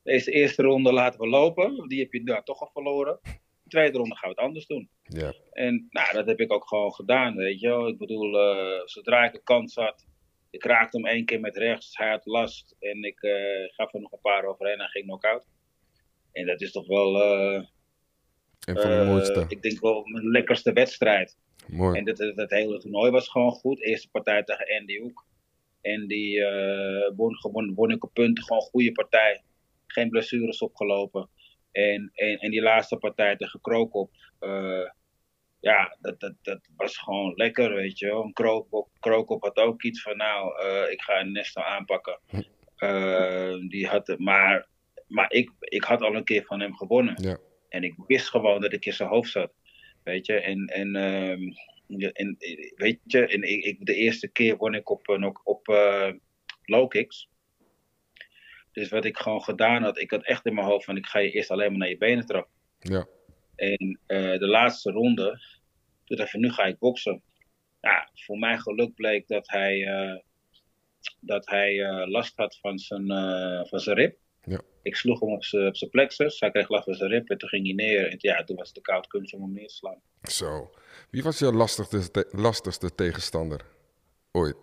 [0.03, 1.89] deze eerste ronde laten we lopen.
[1.89, 3.19] Die heb je daar toch al verloren.
[3.63, 4.89] De tweede ronde gaan we het anders doen.
[5.03, 5.35] Ja.
[5.51, 7.89] En nou, dat heb ik ook gewoon gedaan, weet je wel.
[7.89, 10.07] Ik bedoel, uh, zodra ik een kans had,
[10.51, 13.19] ik raakte hem één keer met rechts, hij had last en ik
[13.67, 15.47] gaf er nog een paar overheen en ging knock-out.
[16.33, 17.23] En dat is toch wel,
[18.67, 19.45] een van de mooiste.
[19.49, 21.37] ik denk wel mijn lekkerste wedstrijd.
[21.67, 21.99] Mooi.
[21.99, 23.83] En dat, dat, dat, hele toernooi was gewoon goed.
[23.83, 25.27] Eerste partij tegen Andy Hoek.
[25.83, 29.43] En die uh, won, won, won ik op punten, gewoon goede partij.
[29.87, 31.29] Geen blessures opgelopen.
[31.73, 34.11] En, en, en die laatste partij tegen Krookop.
[34.41, 34.91] Uh,
[35.61, 38.31] ja, dat, dat, dat was gewoon lekker, weet je wel.
[38.33, 42.19] Krookop, Krookop had ook iets van, nou, eh, ik ga Ernesto aanpakken.
[42.77, 44.71] Eh, die had, maar
[45.13, 47.23] maar ik, ik had al een keer van hem gewonnen.
[47.23, 47.39] Ja.
[47.69, 49.53] En ik wist gewoon dat ik in zijn hoofd zat.
[50.03, 51.41] Weet je, en, en, ehm,
[52.01, 52.37] en
[52.77, 56.13] weet je, en ik, de eerste keer won ik op, een- op, eh,
[56.65, 57.29] low kicks.
[58.73, 61.19] Dus wat ik gewoon gedaan had, ik had echt in mijn hoofd van ik ga
[61.19, 62.53] je eerst alleen maar naar je benen trappen.
[62.79, 63.07] Ja.
[63.57, 65.41] En eh, de laatste ronde,
[66.05, 67.23] toen dacht ik nu ga ik boksen.
[67.81, 70.19] Ja, voor mijn geluk bleek dat hij, eh,
[71.21, 74.17] dat hij eh, last had van zijn, eh, van zijn rib.
[74.45, 74.61] Ja.
[74.83, 77.39] Ik sloeg hem op zijn op zijn plexus, hij kreeg last van zijn rib en
[77.39, 78.09] toen ging hij neer.
[78.11, 80.01] En ja, toen was het de koud kunst om hem neer te slaan.
[80.23, 80.71] Zo.
[81.13, 83.61] Wie was je lastigste, te- lastigste tegenstander
[84.31, 84.57] ooit?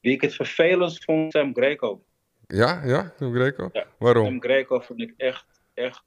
[0.00, 2.04] Wie ik het vervelendst vond, Sam Greco.
[2.46, 3.70] Ja, ja, Tim Greco?
[3.72, 3.86] Ja.
[3.98, 4.24] Waarom?
[4.26, 6.02] Sam Greco vond ik echt, echt...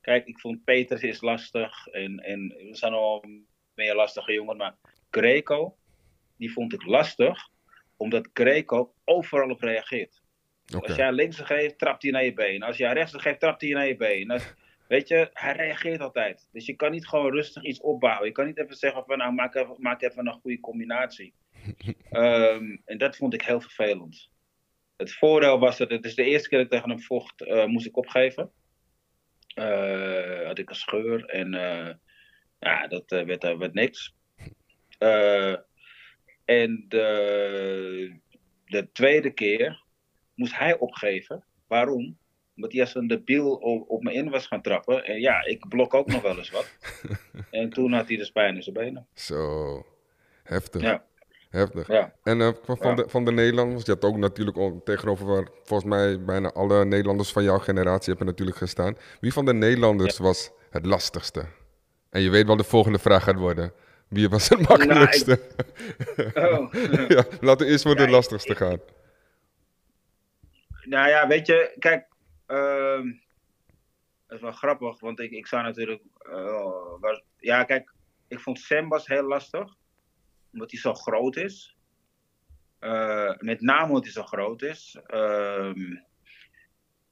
[0.00, 3.24] Kijk, ik vond Peters is lastig en, en er zijn al
[3.74, 4.74] meer lastige jongens, maar
[5.10, 5.76] Greco,
[6.36, 7.48] die vond ik lastig,
[7.96, 10.22] omdat Greco overal op reageert.
[10.80, 12.62] Als jij links geeft, trapt hij naar je been.
[12.62, 14.30] Als jij rechts geeft, trapt hij naar je been.
[14.30, 14.54] Als-
[14.92, 16.48] weet je, hij reageert altijd.
[16.52, 18.26] Dus je kan niet gewoon rustig iets opbouwen.
[18.26, 21.34] Je kan niet even zeggen van, nou, maak even, maak even een goede combinatie.
[22.10, 24.30] Ehm, en dat vond ik heel vervelend.
[24.96, 27.64] Het voordeel was dat het is de eerste keer dat ik tegen hem vocht, eh,
[27.64, 28.52] moest ik opgeven.
[29.54, 31.94] Eh, had ik een scheur en eh,
[32.58, 34.14] ja, dat werd, werd niks.
[36.44, 38.20] En de,
[38.64, 39.82] de tweede keer
[40.34, 41.44] moest hij opgeven.
[41.66, 42.18] Waarom?
[42.56, 45.04] Omdat hij als een debiel op, op me in was gaan trappen.
[45.04, 46.76] En ja, ik blok ook nog wel eens wat.
[47.50, 49.06] en toen had hij dus pijn in zijn benen.
[49.14, 49.86] Zo.
[50.42, 50.82] Heftig.
[50.82, 51.04] Ja,
[51.50, 51.86] Heftig.
[51.86, 52.12] ja.
[52.22, 52.94] En eh, van, Ja.
[52.94, 57.32] de, van de Nederlanders, je had ook natuurlijk tegenover waar volgens mij bijna alle Nederlanders
[57.32, 58.96] van jouw generatie hebben natuurlijk gestaan.
[59.20, 61.44] Wie van de Nederlanders was het lastigste?
[62.10, 63.72] En je weet wel de volgende vraag gaat worden.
[64.08, 65.40] Wie was het makkelijkste?
[66.34, 66.72] Oh.
[67.08, 68.78] ja, laten we eerst voor de ik- lastigste gaan.
[70.84, 72.06] Nou ja, weet je, kijk,
[72.56, 73.08] ehm
[74.32, 77.92] het is wel grappig, want ik, ik zou natuurlijk, eh, ja kijk,
[78.28, 79.76] ik vond Sam was heel lastig,
[80.52, 81.76] omdat hij zo groot is.
[82.78, 84.98] Eh, met name omdat hij zo groot is.
[85.06, 85.96] Ehm,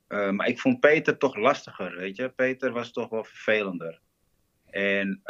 [0.07, 2.28] eh, maar ik vond Peter toch lastiger, weet je.
[2.28, 4.01] Peter was toch wel vervelender.
[4.66, 5.20] En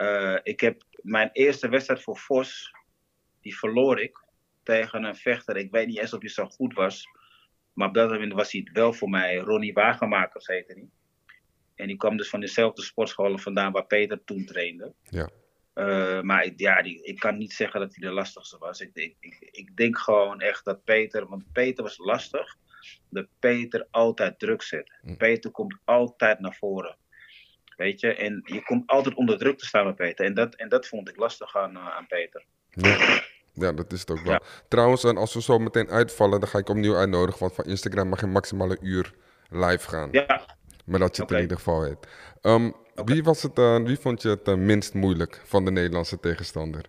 [0.43, 2.75] ik heb mijn eerste wedstrijd voor Vos,
[3.41, 4.25] die verloor ik
[4.63, 5.57] tegen een vechter.
[5.57, 7.09] Ik weet niet eens of hij zo goed was.
[7.73, 9.37] Maar op dat moment was hij het wel voor mij.
[9.37, 10.89] Ronnie Wagenmakers heette hij.
[11.75, 14.95] En die kwam dus van dezelfde sportscholen vandaan waar Peter toen trainde.
[15.03, 15.31] Ja.
[15.73, 18.81] Eh, maar ik, ja, die, ik kan niet zeggen dat hij de lastigste was.
[18.81, 22.57] Ik, ik, ik, ik denk gewoon echt dat Peter, want Peter was lastig,
[23.11, 24.93] dat Peter altijd druk zet.
[25.01, 25.17] Hm.
[25.17, 26.97] Peter komt altijd naar voren.
[27.77, 30.25] Weet je, en je komt altijd onder druk te staan met Peter.
[30.25, 32.45] En dat, en dat vond ik lastig aan, eh, aan Peter.
[32.71, 33.23] Ja.
[33.61, 34.33] Ja, dat is het ook wel.
[34.33, 34.41] Ja.
[34.69, 37.41] Trouwens, en als we zo meteen uitvallen, dan ga ik opnieuw uitnodigen.
[37.41, 39.15] Want van Instagram mag je maximaal een uur
[39.51, 40.09] live gaan.
[40.13, 40.47] Ja,
[40.85, 42.07] Maar dat je het in ieder geval weet.
[42.41, 42.71] Ehm,
[43.05, 46.85] wie, was het, eh, wie vond je het eh, minst moeilijk van de Nederlandse tegenstander?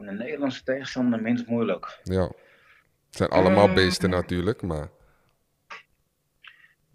[0.00, 2.00] een Nederlandse tegenstander minst moeilijk.
[2.02, 2.22] Ja.
[2.22, 3.74] Het zijn allemaal Eh.
[3.74, 4.88] beesten natuurlijk, maar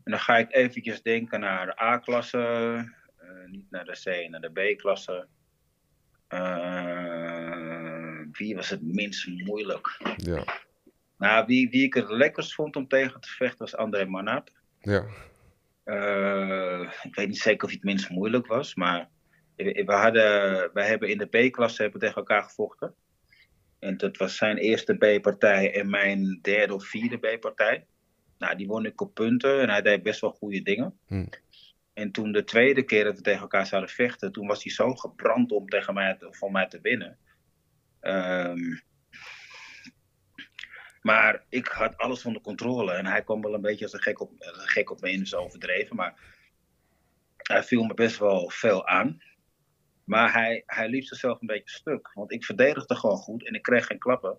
[0.03, 2.37] En dan ga ik eventjes denken naar de A-klasse,
[3.17, 5.27] eh, niet naar de C, naar de B-klasse.
[6.27, 7.54] Eh,
[8.37, 9.99] wie was het minst moeilijk?
[10.17, 10.43] ja.
[11.17, 14.51] Nou, wie, wie ik het lekkerst vond om tegen te vechten was André Manat.
[14.79, 15.05] Ja,
[15.83, 19.09] Eh, ik weet niet zeker of hij het minst moeilijk was, maar
[19.55, 22.95] we, we hadden, wij hebben in de B-klasse hebben tegen elkaar gevochten.
[23.79, 27.85] En dat was zijn eerste B-partij en mijn derde of vierde B-partij.
[28.37, 30.99] Nou, die won ik op punten en hij deed best wel goede dingen.
[31.07, 31.25] Hm.
[31.93, 34.95] En toen de tweede keer dat we tegen elkaar zouden vechten, toen was hij zo
[34.95, 37.17] gebrand om tegen mij te, van mij te winnen.
[38.05, 38.77] Ehm,
[41.01, 44.21] maar ik had alles onder controle en hij kwam wel een beetje als een gek
[44.21, 45.95] op, een gek op me in, is overdreven.
[45.95, 46.13] Maar
[47.37, 49.21] hij viel me best wel veel aan.
[50.03, 52.11] Maar hij, hij liep zichzelf een beetje stuk.
[52.13, 54.37] Want ik verdedigde gewoon goed en ik kreeg geen klappen.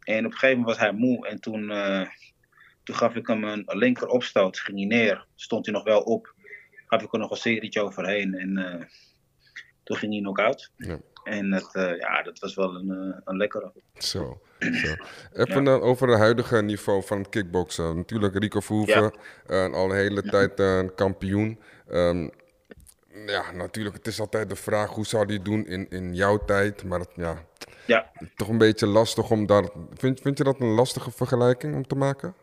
[0.00, 2.08] En op een gegeven moment was hij moe en toen, eh,
[2.82, 4.58] toen gaf ik hem een, een linker opstoot.
[4.58, 6.34] Ging hij neer, stond hij nog wel op.
[6.86, 8.84] Gaf ik er nog een serietje overheen en eh,
[9.82, 10.72] toen ging hij knock-out.
[10.76, 11.00] Ja.
[11.24, 13.72] En het, eh, ja, dat was wel een, eh, een lekkere.
[13.98, 14.40] zo.
[14.58, 14.94] zo.
[15.42, 17.96] Even dan over het huidige niveau van het kickboksen.
[17.96, 19.14] Natuurlijk Rico Verhoeven,
[19.46, 21.60] eh, al een hele tijd een kampioen.
[21.88, 22.28] Ehm,
[23.26, 26.84] ja, natuurlijk, het is altijd de vraag hoe zou die doen in, in jouw tijd.
[26.84, 27.44] Maar het, ja,
[27.86, 29.68] Ja, toch een beetje lastig om daar...
[29.94, 32.34] Vind, vind je dat een lastige vergelijking om te maken?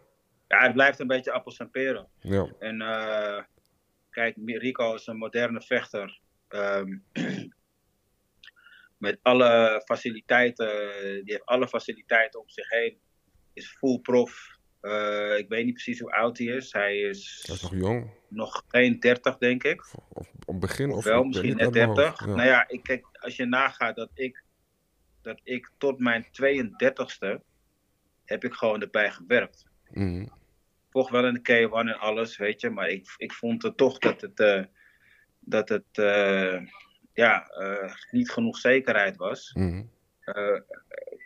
[0.47, 2.07] ja het blijft een beetje appels en peren.
[2.19, 2.77] Ja, En
[4.09, 6.19] kijk, Rico is een moderne vechter.
[6.47, 6.97] Ehm,
[9.05, 10.67] met alle faciliteiten,
[11.23, 12.97] die heeft alle faciliteiten om zich heen.
[13.53, 14.57] Is full prof.
[14.81, 16.71] Eh, ik weet niet precies hoe oud hij is.
[16.71, 18.11] Hij is Hij is nog jong.
[18.29, 19.85] nog geen 30, denk ik.
[20.09, 20.91] Of, op begin.
[20.91, 22.05] Of, wel, misschien net uit mijn 30.
[22.05, 22.19] hoofd.
[22.19, 22.25] Ja.
[22.35, 24.43] Nou ja, ik, kijk, als je nagaat dat ik,
[25.21, 27.39] dat ik tot mijn 32ste
[28.25, 29.65] heb ik gewoon erbij gewerkt.
[30.89, 32.69] Vocht wel in de K1 en alles, weet je.
[32.69, 34.63] Maar ik, ik vond het toch dat het, eh,
[35.39, 36.61] dat het eh,
[37.15, 39.51] ja, eh, niet genoeg zekerheid was.
[39.53, 39.83] Mhm.
[40.19, 40.59] Eh,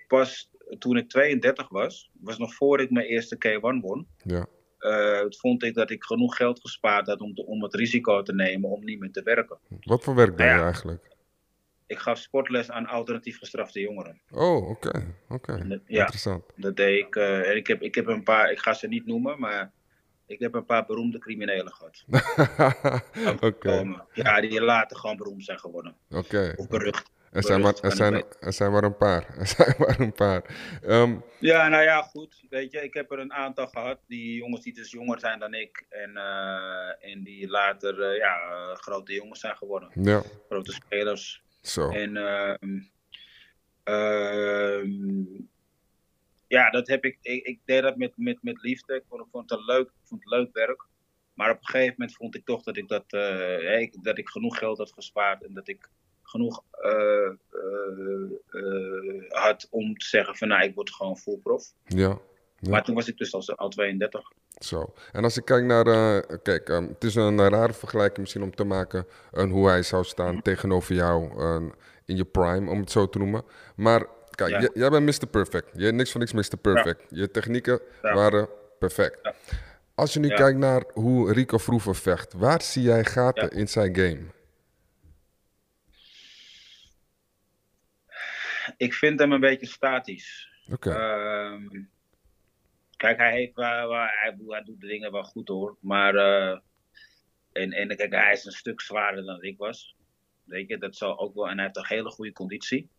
[0.08, 4.08] pas toen ik 32 was, was nog voor ik mijn eerste K1 won.
[4.24, 4.46] Ja.
[4.80, 8.34] eh, vond ik dat ik genoeg geld gespaard had om, te- om het risico te
[8.34, 9.58] nemen om niet meer te werken.
[9.80, 10.64] Wat voor werk Nou je ja.
[10.64, 11.08] eigenlijk?
[11.88, 14.22] Ik gaf sportles aan alternatief gestrafte jongeren.
[14.32, 15.16] Oh, oké.
[15.30, 15.80] Oké.
[15.86, 16.00] Ja.
[16.00, 16.44] Interessant.
[16.56, 17.16] Dat deed ik.
[17.16, 19.72] en ik, heb, ik heb een paar, ik ga ze niet noemen, maar
[20.30, 22.06] ik heb een paar beroemde criminelen gehad.
[23.50, 24.04] Oké.
[24.14, 25.96] Ja, die later gewoon beroemd zijn geworden.
[26.10, 26.54] Oké.
[26.58, 27.12] Of berucht.
[27.32, 29.26] Er zijn, maar, er, zijn, er zijn maar een paar.
[29.40, 30.44] Er zijn maar een paar.
[30.84, 32.44] Ehm, Ja, nou ja, goed.
[32.50, 34.00] Weet je, ik heb er een aantal gehad.
[34.08, 35.86] Die jongens die dus jonger zijn dan ik.
[35.90, 39.90] En, eh, en die later eh, ja, eh, grote jongens zijn geworden.
[39.94, 41.44] ja, Grote spelers.
[41.62, 41.90] zo.
[41.90, 42.80] En ehm,
[46.50, 47.46] ja, dat heb ik, ik.
[47.46, 48.96] Ik deed dat met, met, met liefde.
[48.96, 50.86] Ik vond, ik vond het een leuk, ik vond het leuk werk.
[51.34, 54.30] Maar op een gegeven moment vond ik toch dat ik, dat, eh, ik- dat ik
[54.30, 55.44] genoeg geld had gespaard.
[55.44, 55.90] En dat ik
[56.24, 61.74] genoeg eh, eh, eh, had om te zeggen van nou, ik word gewoon full prof.
[61.86, 62.18] Ja.
[62.62, 62.70] Ja.
[62.70, 64.32] Maar toen was ik dus al, al 32.
[64.58, 64.94] Zo.
[65.12, 65.88] En als ik kijk naar.
[65.88, 69.06] eh, kijk, ehm, het is een rare vergelijking misschien om te maken.
[69.32, 71.70] eh, hoe hij zou staan tegenover jou eh,
[72.06, 73.44] in je prime, om het zo te noemen.
[73.76, 74.06] Maar
[74.48, 74.70] kijk, Ja.
[74.74, 75.28] jij bent Mr.
[75.28, 75.70] Perfect.
[75.74, 76.58] Je niks van niks Mr.
[76.58, 77.06] Perfect.
[77.10, 78.14] Je technieken Ja.
[78.14, 79.32] waren perfect.
[79.96, 83.96] Als je nu kijkt naar hoe Rico Vroeven vecht, waar zie jij gaten in zijn
[83.96, 84.26] game?
[88.78, 90.50] Ik vind hem een beetje statisch.
[90.72, 90.90] Oké.
[90.92, 91.68] Ehm,
[92.98, 95.78] kijk, hij, heeft, hij doet de dingen wel goed hoor.
[95.80, 96.60] Maar eh,
[97.52, 99.96] en, en kijk, hij is een stuk zwaarder dan ik was.
[100.44, 101.50] Weet je, dat zal ook wel.
[101.50, 102.90] En hij heeft een hele goede conditie.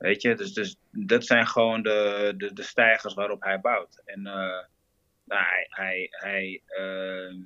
[0.00, 4.02] Weet je, dus, dus dat zijn gewoon de, de, de stijgers waarop hij bouwt.
[4.04, 4.64] En eh,
[5.24, 7.36] nou, hij, hij, hij, ehm,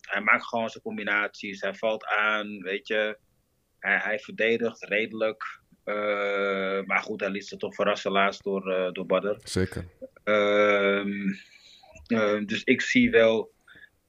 [0.00, 1.60] hij maakt gewoon zijn combinaties.
[1.60, 3.18] Hij valt aan, weet je.
[3.78, 5.60] Hij, hij verdedigt redelijk.
[5.84, 9.34] Eh, maar goed, hij liet zich toch verrassen laatst door, eh door Badr.
[9.42, 9.84] Zeker.
[10.24, 11.32] Ehm,
[12.06, 13.52] eh, dus ik zie wel.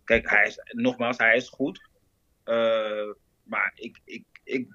[0.04, 1.90] Kijk, hij is, nogmaals, hij is goed.
[3.44, 4.68] Maar ik, ik, ik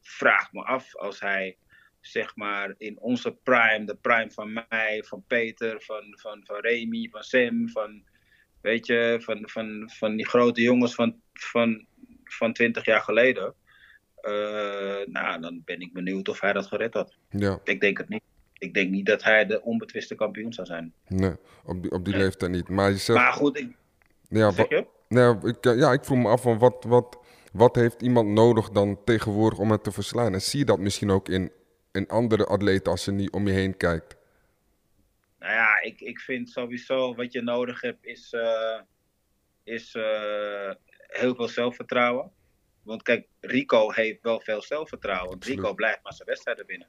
[0.00, 1.56] vraag me af als hij,
[2.02, 7.08] zeg maar, in onze prime, de prime van mij, van Peter, van, van, van Remy,
[7.10, 8.02] van Sam, van,
[8.60, 11.86] weet je, van, van, van die grote jongens van, van,
[12.24, 13.54] van 20 jaar geleden.
[14.16, 14.32] Eh,
[15.06, 17.16] nou, dan ben ik benieuwd of hij dat gered had.
[17.30, 18.22] Ja, Ik denk het niet.
[18.58, 20.92] Ik denk niet dat hij de onbetwiste kampioen zou zijn.
[21.08, 21.34] nee,
[21.64, 22.22] op die, op die Nee.
[22.22, 22.68] leeftijd niet.
[22.68, 23.76] Maar je zegt, Maar goed, ik,
[24.28, 24.86] ja, zeg je?
[25.08, 27.18] nee, ik, ja, ik vroeg me af van wat, wat,
[27.52, 30.32] wat heeft iemand nodig dan tegenwoordig om het te verslaan?
[30.32, 31.52] En zie je dat misschien ook in,
[31.92, 34.16] in andere atleten als je niet om je heen kijkt?
[35.38, 38.80] Nou ja, ik, ik vind sowieso wat je nodig hebt is, eh,
[39.64, 40.70] is eh,
[41.08, 42.32] heel veel zelfvertrouwen.
[42.82, 45.34] Want kijk, Rico heeft wel veel zelfvertrouwen.
[45.34, 45.58] Absoluut.
[45.58, 46.88] Rico blijft maar zijn wedstrijden winnen.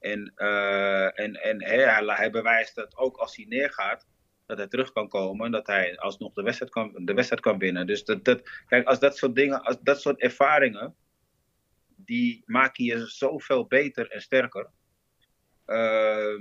[0.00, 4.06] En, eh, en, en hij, hij bewijst dat ook als hij neergaat,
[4.46, 5.46] dat hij terug kan komen.
[5.46, 7.86] En dat hij alsnog de wedstrijd kan, de wedstrijd kan winnen.
[7.86, 10.94] Dus dat, dat, kijk, als dat soort dingen, als dat soort ervaringen,
[12.12, 14.66] die maken je zoveel beter en sterker.
[15.64, 16.34] Eh,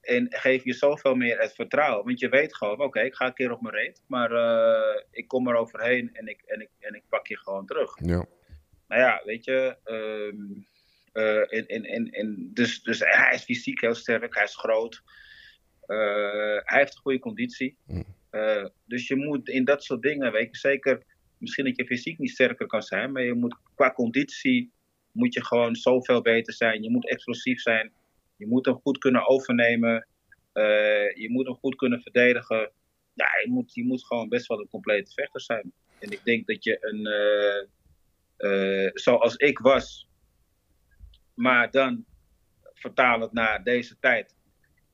[0.00, 2.04] en geef je zoveel meer het vertrouwen.
[2.04, 4.02] Want je weet gewoon, oké, ik ga een keer op mijn reet.
[4.06, 7.66] Maar eh, ik kom er overheen en ik, en, ik, en ik pak je gewoon
[7.66, 7.94] terug.
[8.02, 8.26] Ja,
[8.88, 9.76] Nou ja, weet je.
[9.84, 10.62] ehm,
[11.12, 15.02] eh, en, en, en, en dus, dus hij is fysiek heel sterk, hij is groot.
[15.86, 17.76] Eh, hij heeft een goede conditie.
[17.86, 18.04] Mm.
[18.30, 21.02] Eh, dus je moet in dat soort dingen, weet je, zeker,
[21.38, 24.72] misschien dat je fysiek niet sterker kan zijn, maar je moet qua conditie
[25.14, 26.82] moet je gewoon zoveel beter zijn.
[26.82, 27.92] Je moet explosief zijn.
[28.36, 30.06] Je moet hem goed kunnen overnemen.
[30.52, 32.70] Eh, je moet hem goed kunnen verdedigen.
[33.12, 35.72] Ja, je moet, je moet gewoon best wel een complete vechter zijn.
[35.98, 40.08] En ik denk dat je een, eh, eh, zoals ik was,
[41.34, 42.04] maar dan
[42.74, 44.34] vertaal het naar deze tijd.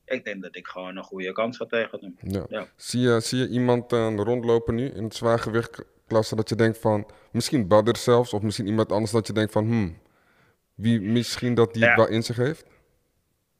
[0.05, 2.31] Ik denk dat ik gewoon een goede kans had tegen hem.
[2.31, 2.45] ja.
[2.49, 2.67] Ja.
[2.75, 7.67] Zie, je, zie je iemand rondlopen nu in het zwaargewichtklasse dat je denkt van, misschien
[7.67, 9.97] Badr zelfs, of misschien iemand anders dat je denkt van, hmm,
[10.81, 11.87] wie misschien dat die Ja.
[11.87, 12.65] het wel in zich heeft?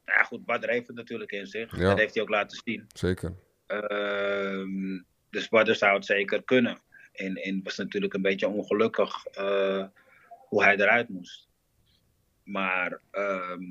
[0.05, 1.77] Ja, goed, Badr heeft het natuurlijk in zich.
[1.77, 1.89] Ja.
[1.89, 2.85] Dat heeft hij ook laten zien.
[2.93, 3.33] Zeker.
[3.67, 4.99] Ehm,
[5.29, 6.79] dus Badr zou het zeker kunnen.
[7.13, 9.85] En, en het was natuurlijk een beetje ongelukkig eh,
[10.47, 11.49] hoe hij eruit moest.
[12.43, 13.63] maar ehm,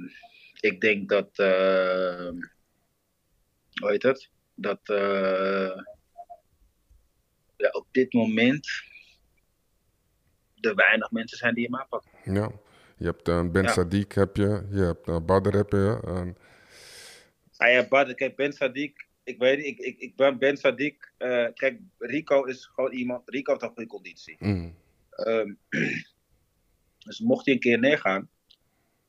[0.61, 2.35] ik denk dat, ehm,
[3.81, 4.31] hoe heet het?
[4.55, 5.81] Dat eh,
[7.57, 8.69] ja, op dit moment
[10.61, 12.11] er weinig mensen zijn die hem aanpakken.
[12.25, 12.51] Ja.
[13.01, 13.73] Je hebt eh, Ben Ja.
[13.73, 14.67] Sadiq, heb je.
[14.71, 16.01] Je hebt uh, Badr, heb je.
[16.07, 16.37] en-
[17.57, 18.93] Ah ja, Bart, kijk, Ben Sadiq,
[19.25, 23.23] ik weet niet, ik, ik, ik ben Ben Sadiq, eh, kijk, Rico is gewoon iemand,
[23.29, 24.37] Rico heeft een goede conditie.
[24.39, 24.75] mm,
[25.11, 25.53] Ehm,
[27.07, 28.29] dus mocht hij een keer neergaan,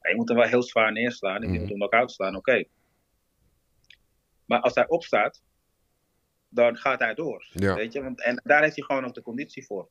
[0.01, 1.59] je moet hem wel heel zwaar neerslaan, en je Mhm.
[1.59, 2.63] moet hem ook uitslaan, oké.
[4.45, 5.41] Maar als hij opstaat,
[6.49, 7.47] dan gaat hij door.
[7.51, 7.75] Ja.
[7.75, 8.03] Weet je?
[8.03, 9.89] Want, en daar heeft hij gewoon nog de conditie voor.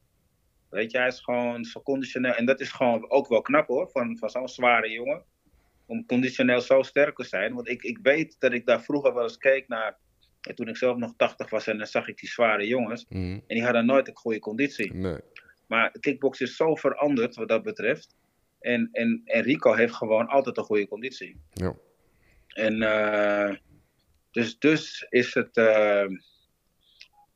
[0.71, 2.33] Weet je, hij is gewoon zo conditioneel.
[2.35, 5.23] En dat is gewoon ook wel knap hoor, van, van zo'n zware jongen.
[5.87, 7.55] Om conditioneel zo sterk te zijn.
[7.55, 9.99] Want ik, ik weet dat ik daar vroeger wel eens keek naar.
[10.41, 13.07] En toen ik zelf nog 80 was en dan zag ik die zware jongens.
[13.09, 14.95] mm, En die hadden nooit een goede conditie.
[14.95, 15.19] nee.
[15.67, 18.17] Maar kickbox is zo veranderd wat dat betreft.
[18.61, 21.41] En, en, en Rico heeft gewoon altijd een goede conditie.
[21.53, 21.75] Ja.
[22.49, 23.57] En eh,
[24.31, 26.05] dus, dus is het, eh,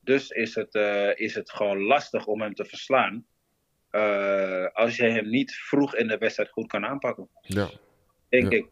[0.04, 3.24] dus is het, eh, is het gewoon lastig om hem te verslaan.
[3.90, 7.28] eh, als je hem niet vroeg in de wedstrijd goed kan aanpakken.
[7.40, 7.68] Ja.
[8.28, 8.58] Denk Ja.
[8.58, 8.66] ik.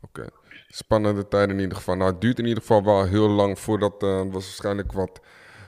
[0.00, 0.26] Oké.
[0.68, 1.96] Spannende tijden in ieder geval.
[1.96, 5.20] Nou, het duurt in ieder geval wel heel lang voordat eh, we waarschijnlijk wat,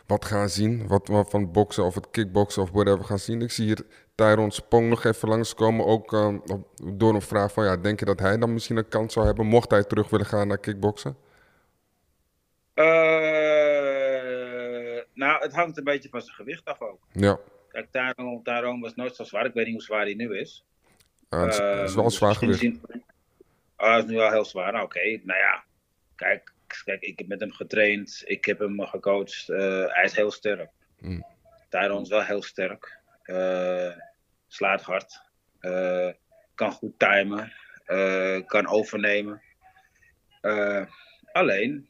[0.07, 0.87] wat gaan zien.
[0.87, 3.43] Wat we van het boksen of het kickboksen of whatever gaan zien.
[3.43, 3.83] Ik zie hier
[4.15, 5.87] Tyron Spong nog even langskomen.
[5.87, 6.11] Ook
[6.95, 9.47] door een vraag van, ja, denk je dat hij dan misschien een kans zou hebben...
[9.47, 11.17] mocht hij terug willen gaan naar kickboksen?
[12.75, 13.20] Eh,
[15.39, 17.01] het hangt een beetje van zijn gewicht af ook.
[17.13, 17.39] Ja.
[17.69, 19.45] Kijk, Taron, Taron was nooit zo zwaar.
[19.47, 20.65] Ik weet niet hoe zwaar hij nu is.
[21.29, 22.63] Eh, het is- het is wel Ehm, zwaar gewicht.
[23.77, 24.73] Ah, het is nu wel heel zwaar.
[24.73, 25.65] Nou, Oké, nou ja.
[26.15, 26.53] Kijk,
[26.85, 28.23] kijk, ik heb met hem getraind.
[28.27, 29.49] Ik heb hem gecoacht.
[29.49, 30.71] Eh, hij is heel sterk.
[30.99, 31.25] Mm.
[31.69, 32.99] Tyron is wel heel sterk.
[33.23, 33.91] Eh,
[34.47, 35.21] slaat hard.
[35.61, 36.09] Eh,
[36.55, 37.53] kan goed timen.
[38.47, 39.43] Kan overnemen.
[41.33, 41.89] Alleen,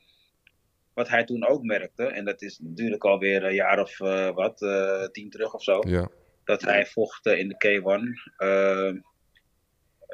[1.01, 4.63] wat hij toen ook merkte, en dat is natuurlijk alweer een jaar of eh, wat,
[4.63, 6.09] eh, tien terug of zo Ja.
[6.45, 8.33] dat hij vocht in de K1.
[8.37, 8.95] Eh, eh,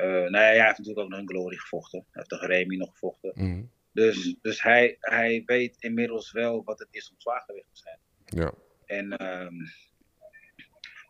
[0.05, 1.99] nou ja, hij heeft natuurlijk ook nog in Glory gevochten.
[1.99, 3.32] Hij heeft tegen Remy nog gevochten.
[3.34, 3.62] mhm,
[3.93, 7.99] Dus, dus hij, hij weet inmiddels wel wat het is om zwaargewicht te zijn.
[8.24, 8.53] Ja.
[8.87, 9.55] En, ehm,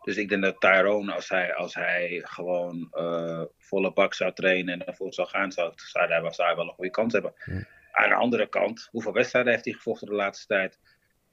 [0.03, 2.89] dus ik denk dat Tyrone, als hij, als hij gewoon
[3.57, 6.73] volle bak zou trainen en ervoor zou gaan, zou, zou, hij, zou hij wel een
[6.73, 7.33] goede kans hebben.
[7.97, 10.79] Aan de andere kant, hoeveel wedstrijden heeft hij gevochten de laatste tijd?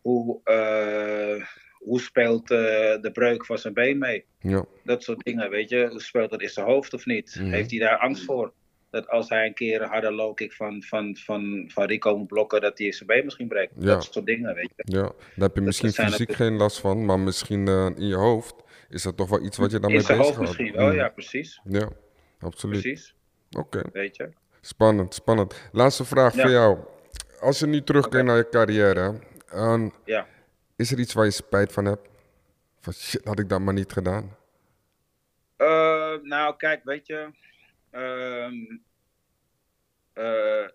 [0.00, 1.46] Hoe, eh,
[1.78, 2.58] hoe speelt eh,
[3.00, 4.24] de breuk van zijn been mee?
[4.38, 4.64] Ja.
[4.84, 5.92] Dat soort dingen, weet je.
[5.96, 7.36] Speelt dat in zijn hoofd of niet?
[7.40, 7.50] Mhm.
[7.50, 8.52] Heeft hij daar angst voor?
[8.90, 12.26] Dat als hij een keer een harde low kick van, van, van, van Rico moet
[12.26, 13.72] blokken, dat hij zijn been misschien breekt.
[13.78, 13.84] Ja.
[13.86, 14.82] Dat soort dingen, weet je.
[14.96, 15.12] Ja, daar
[15.48, 18.54] heb je misschien fysiek geen last van, maar misschien eh, in je hoofd
[18.88, 20.58] is dat toch wel iets wat je daarmee In zijn bezig hoofd houdt.
[20.58, 20.98] misschien wel, Mm.
[20.98, 21.60] ja, precies.
[21.64, 21.88] Ja,
[22.38, 22.80] absoluut.
[22.80, 23.14] Precies,
[23.58, 24.28] Oké, weet je.
[24.64, 25.68] Spannend, spannend.
[25.72, 26.42] Laatste vraag Ja.
[26.42, 26.78] voor jou.
[27.40, 30.26] Als je nu terugkijkt naar je carrière, ehm, Ja.
[30.76, 32.08] is er iets waar je spijt van hebt?
[32.80, 34.36] Van shit, had ik dat maar niet gedaan?
[35.56, 37.30] Eh, nou, kijk, weet je.
[37.90, 38.54] ehm,
[40.12, 40.68] eh,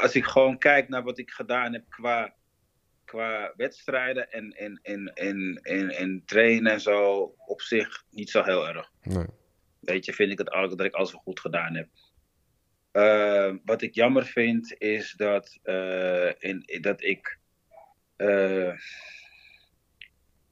[0.00, 2.34] als ik gewoon kijk naar wat ik gedaan heb qua,
[3.04, 8.42] qua wedstrijden en, en, en, en, en, en trainen en zo, op zich niet zo
[8.42, 8.90] heel erg.
[9.02, 9.26] Nee.
[9.80, 11.88] Weet je, vind ik het eigenlijk dat ik alles wel goed gedaan heb.
[12.90, 17.38] Eh, wat ik jammer vind is dat, eh, in, dat ik.
[18.16, 18.72] eh,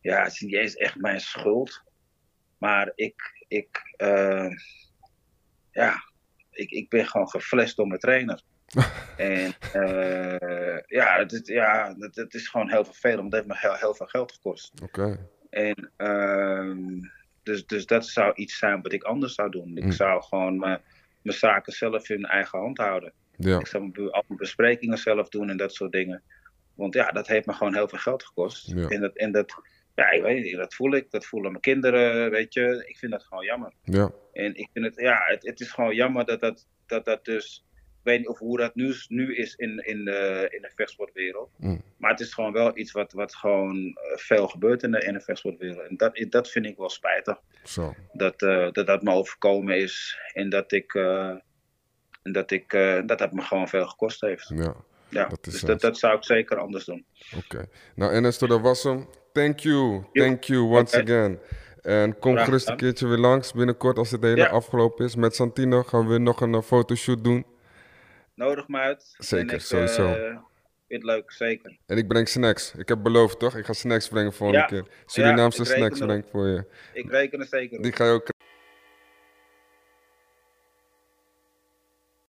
[0.00, 1.82] ja, het is niet eens echt mijn schuld.
[2.58, 3.44] Maar ik.
[3.48, 3.82] ik
[5.70, 5.94] ja,
[6.50, 8.42] ik, ik ben gewoon geflasht door mijn trainer.
[9.16, 9.54] en
[10.86, 13.20] ja, het, is- ja het, het is gewoon heel vervelend.
[13.20, 14.80] want Het heeft me heel, heel veel geld gekost.
[14.82, 17.00] Oké, En ehm,
[17.42, 19.76] dus, dus dat zou iets zijn wat ik anders zou doen.
[19.76, 19.92] Ik Mm.
[19.92, 20.80] zou gewoon
[21.26, 23.12] mijn, zaken zelf in eigen hand houden.
[23.36, 26.22] ja, Ik be- al mijn besprekingen zelf doen en dat soort dingen.
[26.74, 28.72] Want ja, dat heeft me gewoon heel veel geld gekost.
[28.74, 28.88] Ja.
[28.88, 29.54] En, dat, en dat,
[29.94, 31.10] ja, ik weet niet, dat voel ik.
[31.10, 32.84] Dat voelen mijn kinderen, weet je.
[32.86, 33.72] Ik vind dat gewoon jammer.
[33.82, 37.24] ja, En ik vind het, ja, het, het is gewoon jammer dat dat, dat, dat
[37.24, 37.64] dus.
[38.06, 41.50] Ik weet niet of hoe dat nu, nu is in, in, de, in de vechtsportwereld.
[41.56, 41.82] Mm.
[41.98, 45.12] Maar het is gewoon wel iets wat, wat gewoon eh, veel gebeurt in de, in
[45.12, 45.88] de vechtsportwereld.
[45.88, 47.40] En dat, dat vind ik wel spijtig.
[47.64, 47.94] zo.
[48.12, 50.18] Dat, eh, dat dat me overkomen is.
[50.32, 50.94] En dat ik.
[50.94, 51.28] eh,
[52.22, 52.70] en dat, ik
[53.06, 54.48] dat dat me gewoon veel gekost heeft.
[54.54, 54.74] Ja,
[55.08, 57.04] Ja, dat is dus dat, dat zou ik zeker anders doen.
[57.36, 57.66] oké.
[57.94, 59.06] Nou, Ernesto, dat was hem.
[59.32, 61.38] Thank you, thank you once again.
[61.82, 64.46] En kom gerust een keertje weer langs binnenkort als het hele Ja.
[64.48, 65.16] afgelopen is.
[65.16, 67.46] Met Santino gaan we weer nog een fotoshoot doen.
[68.36, 69.14] Nodig me uit.
[69.18, 70.06] Zeker, ik, sowieso.
[70.12, 70.22] eh,
[70.88, 71.78] vind het leuk, zeker.
[71.86, 72.74] En ik breng snacks.
[72.74, 73.56] Ik heb beloofd, toch?
[73.56, 74.66] Ik ga snacks brengen volgende Ja.
[74.66, 74.84] keer.
[75.06, 76.64] Surinaamse snacks breng ik voor je.
[76.92, 77.82] Ik reken er zeker op.
[77.82, 78.28] Die ga je ook